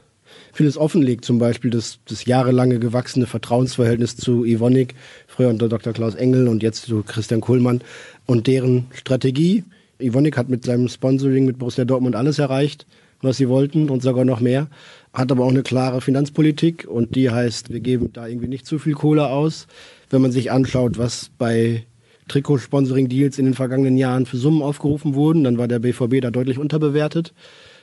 [0.59, 4.97] vieles offenlegt, zum Beispiel das, das jahrelange gewachsene Vertrauensverhältnis zu Ivonik,
[5.29, 5.92] früher unter Dr.
[5.92, 7.81] Klaus Engel und jetzt zu Christian Kohlmann
[8.27, 9.62] und deren Strategie.
[10.01, 12.87] Ivonik hat mit seinem Sponsoring mit Borussia Dortmund alles erreicht,
[13.23, 14.66] was sie wollten und sogar noch mehr,
[15.12, 18.81] hat aber auch eine klare Finanzpolitik und die heißt, wir geben da irgendwie nicht zu
[18.81, 19.68] viel Kohle aus.
[20.11, 21.85] Wenn man sich anschaut, was bei
[22.27, 26.59] Trikotsponsoring-Deals in den vergangenen Jahren für Summen aufgerufen wurden, dann war der BVB da deutlich
[26.59, 27.33] unterbewertet.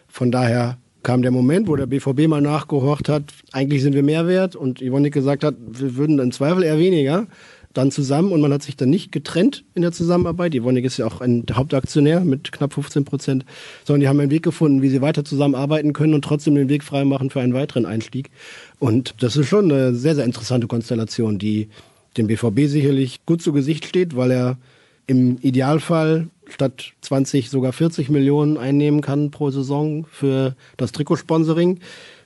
[0.10, 4.28] Von daher kam der Moment, wo der BVB mal nachgehorcht hat, eigentlich sind wir mehr
[4.28, 7.28] wert und Ivonik gesagt hat, wir würden im Zweifel eher weniger,
[7.74, 10.56] dann zusammen und man hat sich dann nicht getrennt in der Zusammenarbeit.
[10.56, 13.46] Ivonik ist ja auch ein Hauptaktionär mit knapp 15 Prozent,
[13.84, 16.84] sondern die haben einen Weg gefunden, wie sie weiter zusammenarbeiten können und trotzdem den Weg
[16.84, 18.32] freimachen für einen weiteren Einstieg.
[18.80, 21.70] Und das ist schon eine sehr, sehr interessante Konstellation, die
[22.18, 24.58] dem BVB sicherlich gut zu Gesicht steht, weil er
[25.06, 31.80] im Idealfall statt 20 sogar 40 Millionen einnehmen kann pro Saison für das Trikotsponsoring.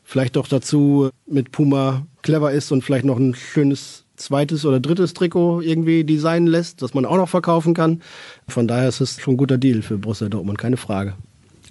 [0.04, 5.14] Vielleicht doch dazu mit Puma clever ist und vielleicht noch ein schönes zweites oder drittes
[5.14, 8.02] Trikot irgendwie designen lässt, das man auch noch verkaufen kann.
[8.48, 11.14] Von daher ist es schon ein guter Deal für Borussia Dortmund, keine Frage.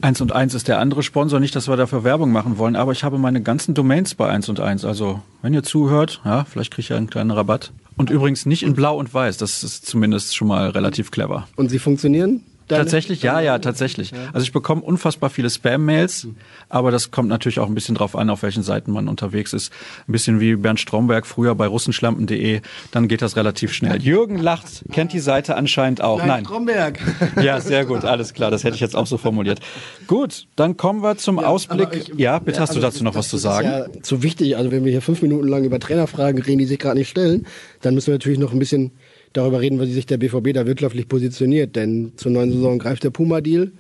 [0.01, 2.93] Eins und eins ist der andere Sponsor, nicht, dass wir dafür Werbung machen wollen, aber
[2.93, 4.85] ich habe meine ganzen Domains bei eins und eins.
[4.85, 7.73] Also, wenn ihr zuhört, ja, vielleicht kriege ich ja einen kleinen Rabatt.
[7.99, 9.37] Und übrigens nicht in Blau und Weiß.
[9.37, 11.49] Das ist zumindest schon mal relativ clever.
[11.57, 12.43] Und sie funktionieren?
[12.69, 14.13] Tatsächlich, ja, ja, tatsächlich.
[14.33, 16.29] Also ich bekomme unfassbar viele Spam-Mails,
[16.69, 19.73] aber das kommt natürlich auch ein bisschen drauf an, auf welchen Seiten man unterwegs ist.
[20.07, 24.01] Ein bisschen wie Bernd Stromberg früher bei russenschlampen.de, dann geht das relativ schnell.
[24.01, 26.19] Jürgen lacht, kennt die Seite anscheinend auch.
[26.19, 26.29] Nein.
[26.29, 26.45] Nein.
[26.45, 26.99] Stromberg.
[27.43, 29.61] Ja, sehr gut, alles klar, das hätte ich jetzt auch so formuliert.
[30.07, 31.89] Gut, dann kommen wir zum ja, Ausblick.
[31.93, 33.69] Ich, ja, bitte ja, hast also du dazu noch was zu sagen?
[33.69, 36.59] Das ist ja zu wichtig, also wenn wir hier fünf Minuten lang über Trainerfragen reden,
[36.59, 37.47] die sich gerade nicht stellen,
[37.81, 38.93] dann müssen wir natürlich noch ein bisschen
[39.33, 41.77] darüber reden, wie sich der BVB da wirtschaftlich positioniert.
[41.77, 43.73] Denn zur neuen Saison greift der Puma-Deal,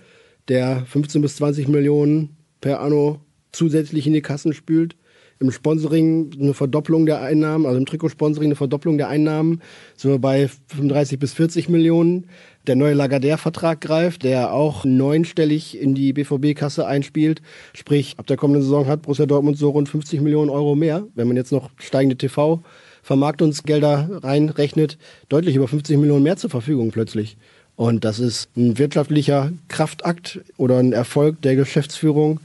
[0.48, 3.20] der 15 bis 20 Millionen per Anno
[3.52, 4.96] zusätzlich in die Kassen spült.
[5.40, 9.62] Im Sponsoring eine Verdopplung der Einnahmen, also im Trikotsponsoring eine Verdopplung der Einnahmen,
[9.96, 12.26] sind wir bei 35 bis 40 Millionen.
[12.66, 17.40] Der neue Lagardère-Vertrag greift, der auch neunstellig in die BVB-Kasse einspielt.
[17.72, 21.28] Sprich, ab der kommenden Saison hat Borussia Dortmund so rund 50 Millionen Euro mehr, wenn
[21.28, 22.64] man jetzt noch steigende TV
[23.08, 24.98] Vermarktungsgelder reinrechnet,
[25.30, 27.38] deutlich über 50 Millionen mehr zur Verfügung plötzlich.
[27.74, 32.38] Und das ist ein wirtschaftlicher Kraftakt oder ein Erfolg der Geschäftsführung,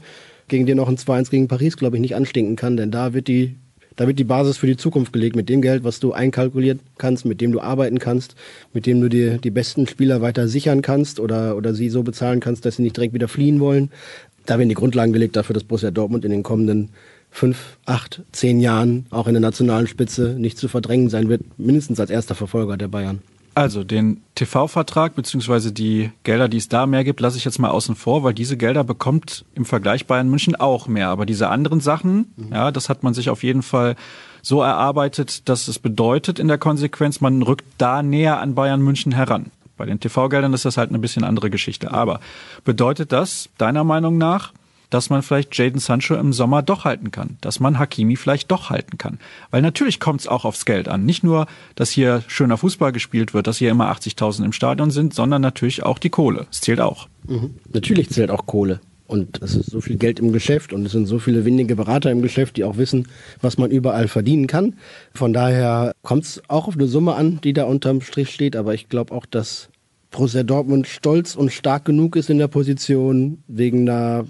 [0.48, 2.78] gegen den auch ein 2-1 gegen Paris, glaube ich, nicht anstinken kann.
[2.78, 3.56] Denn da wird die,
[3.96, 7.26] da wird die Basis für die Zukunft gelegt mit dem Geld, was du einkalkulieren kannst,
[7.26, 8.34] mit dem du arbeiten kannst,
[8.72, 12.40] mit dem du dir die besten Spieler weiter sichern kannst oder, oder sie so bezahlen
[12.40, 13.90] kannst, dass sie nicht direkt wieder fliehen wollen.
[14.46, 16.88] Da werden die Grundlagen gelegt dafür, dass Borussia Dortmund in den kommenden
[17.34, 21.98] fünf, acht, zehn Jahren auch in der nationalen Spitze nicht zu verdrängen sein wird, mindestens
[21.98, 23.22] als erster Verfolger der Bayern.
[23.56, 27.70] Also den TV-Vertrag beziehungsweise die Gelder, die es da mehr gibt, lasse ich jetzt mal
[27.70, 31.08] außen vor, weil diese Gelder bekommt im Vergleich Bayern München auch mehr.
[31.08, 32.52] Aber diese anderen Sachen, mhm.
[32.52, 33.96] ja, das hat man sich auf jeden Fall
[34.40, 39.12] so erarbeitet, dass es bedeutet in der Konsequenz, man rückt da näher an Bayern München
[39.12, 39.50] heran.
[39.76, 41.92] Bei den TV-Geldern ist das halt eine bisschen andere Geschichte.
[41.92, 42.20] Aber
[42.64, 44.52] bedeutet das deiner Meinung nach,
[44.94, 48.70] dass man vielleicht Jaden Sancho im Sommer doch halten kann, dass man Hakimi vielleicht doch
[48.70, 49.18] halten kann.
[49.50, 51.04] Weil natürlich kommt es auch aufs Geld an.
[51.04, 55.12] Nicht nur, dass hier schöner Fußball gespielt wird, dass hier immer 80.000 im Stadion sind,
[55.12, 56.46] sondern natürlich auch die Kohle.
[56.48, 57.08] Es zählt auch.
[57.26, 57.56] Mhm.
[57.72, 58.80] Natürlich zählt auch Kohle.
[59.08, 62.12] Und es ist so viel Geld im Geschäft und es sind so viele windige Berater
[62.12, 63.08] im Geschäft, die auch wissen,
[63.40, 64.76] was man überall verdienen kann.
[65.12, 68.54] Von daher kommt es auch auf eine Summe an, die da unterm Strich steht.
[68.54, 69.70] Aber ich glaube auch, dass
[70.12, 74.24] Borussia Dortmund stolz und stark genug ist in der Position, wegen einer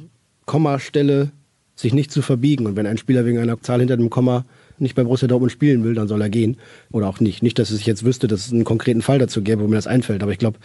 [0.46, 1.30] Kommastelle
[1.76, 2.66] sich nicht zu verbiegen.
[2.66, 4.44] Und wenn ein Spieler wegen einer Zahl hinter dem Komma
[4.78, 6.56] nicht bei Borussia Dortmund spielen will, dann soll er gehen.
[6.90, 7.42] Oder auch nicht.
[7.42, 9.86] Nicht, dass es jetzt wüsste, dass es einen konkreten Fall dazu gäbe, wo mir das
[9.86, 10.22] einfällt.
[10.22, 10.58] Aber ich glaube,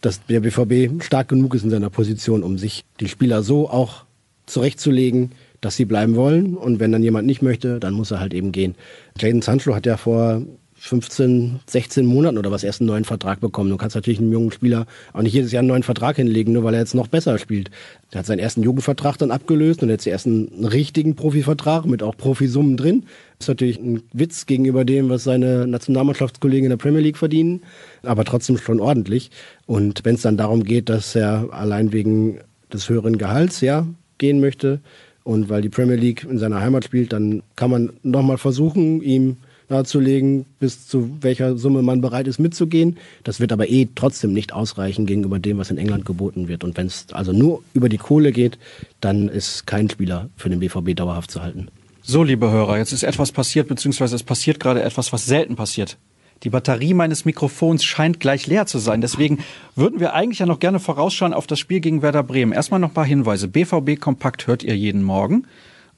[0.00, 4.04] dass der BVB stark genug ist in seiner Position, um sich die Spieler so auch
[4.46, 6.56] zurechtzulegen, dass sie bleiben wollen.
[6.56, 8.74] Und wenn dann jemand nicht möchte, dann muss er halt eben gehen.
[9.18, 10.42] Jaden Sancho hat ja vor
[10.84, 13.70] 15, 16 Monaten oder was erst einen neuen Vertrag bekommen.
[13.70, 16.64] Du kannst natürlich einem jungen Spieler auch nicht jedes Jahr einen neuen Vertrag hinlegen, nur
[16.64, 17.70] weil er jetzt noch besser spielt.
[18.12, 22.16] Der hat seinen ersten Jugendvertrag dann abgelöst und jetzt den ersten richtigen Profivertrag mit auch
[22.16, 23.04] Profisummen drin.
[23.38, 27.62] Ist natürlich ein Witz gegenüber dem, was seine Nationalmannschaftskollegen in der Premier League verdienen,
[28.02, 29.30] aber trotzdem schon ordentlich.
[29.66, 32.40] Und wenn es dann darum geht, dass er allein wegen
[32.72, 33.86] des höheren Gehalts ja
[34.18, 34.80] gehen möchte
[35.22, 39.36] und weil die Premier League in seiner Heimat spielt, dann kann man nochmal versuchen, ihm
[39.72, 42.98] nahezulegen, bis zu welcher Summe man bereit ist mitzugehen.
[43.24, 46.62] Das wird aber eh trotzdem nicht ausreichen gegenüber dem, was in England geboten wird.
[46.62, 48.58] Und wenn es also nur über die Kohle geht,
[49.00, 51.68] dann ist kein Spieler für den BVB dauerhaft zu halten.
[52.02, 55.98] So, liebe Hörer, jetzt ist etwas passiert, beziehungsweise es passiert gerade etwas, was selten passiert.
[56.42, 59.00] Die Batterie meines Mikrofons scheint gleich leer zu sein.
[59.00, 59.38] Deswegen
[59.76, 62.52] würden wir eigentlich ja noch gerne vorausschauen auf das Spiel gegen Werder Bremen.
[62.52, 63.46] Erstmal noch ein paar Hinweise.
[63.46, 65.46] BVB Kompakt hört ihr jeden Morgen.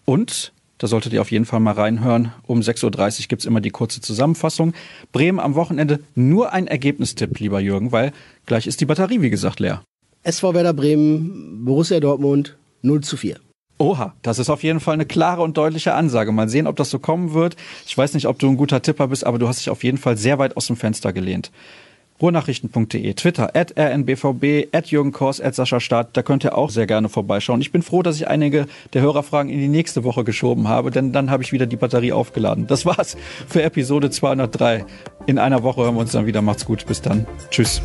[0.05, 2.33] Und da solltet ihr auf jeden Fall mal reinhören.
[2.47, 4.75] Um 6.30 Uhr gibt's immer die kurze Zusammenfassung.
[5.12, 8.12] Bremen am Wochenende nur ein Ergebnistipp, lieber Jürgen, weil
[8.47, 9.83] gleich ist die Batterie, wie gesagt, leer.
[10.22, 13.39] SV Werder Bremen, Borussia Dortmund 0 zu 4.
[13.79, 16.33] Oha, das ist auf jeden Fall eine klare und deutliche Ansage.
[16.33, 17.57] Mal sehen, ob das so kommen wird.
[17.87, 19.99] Ich weiß nicht, ob du ein guter Tipper bist, aber du hast dich auf jeden
[19.99, 21.51] Fall sehr weit aus dem Fenster gelehnt
[22.21, 26.17] ruhrnachrichten.de, Twitter, at rnbvb, at Jürgen Kors, at Sascha Staat.
[26.17, 27.61] Da könnt ihr auch sehr gerne vorbeischauen.
[27.61, 31.12] Ich bin froh, dass ich einige der Hörerfragen in die nächste Woche geschoben habe, denn
[31.12, 32.67] dann habe ich wieder die Batterie aufgeladen.
[32.67, 33.17] Das war's
[33.49, 34.85] für Episode 203.
[35.27, 36.43] In einer Woche hören wir uns dann wieder.
[36.43, 36.87] Macht's gut.
[36.87, 37.27] Bis dann.
[37.51, 37.81] Tschüss.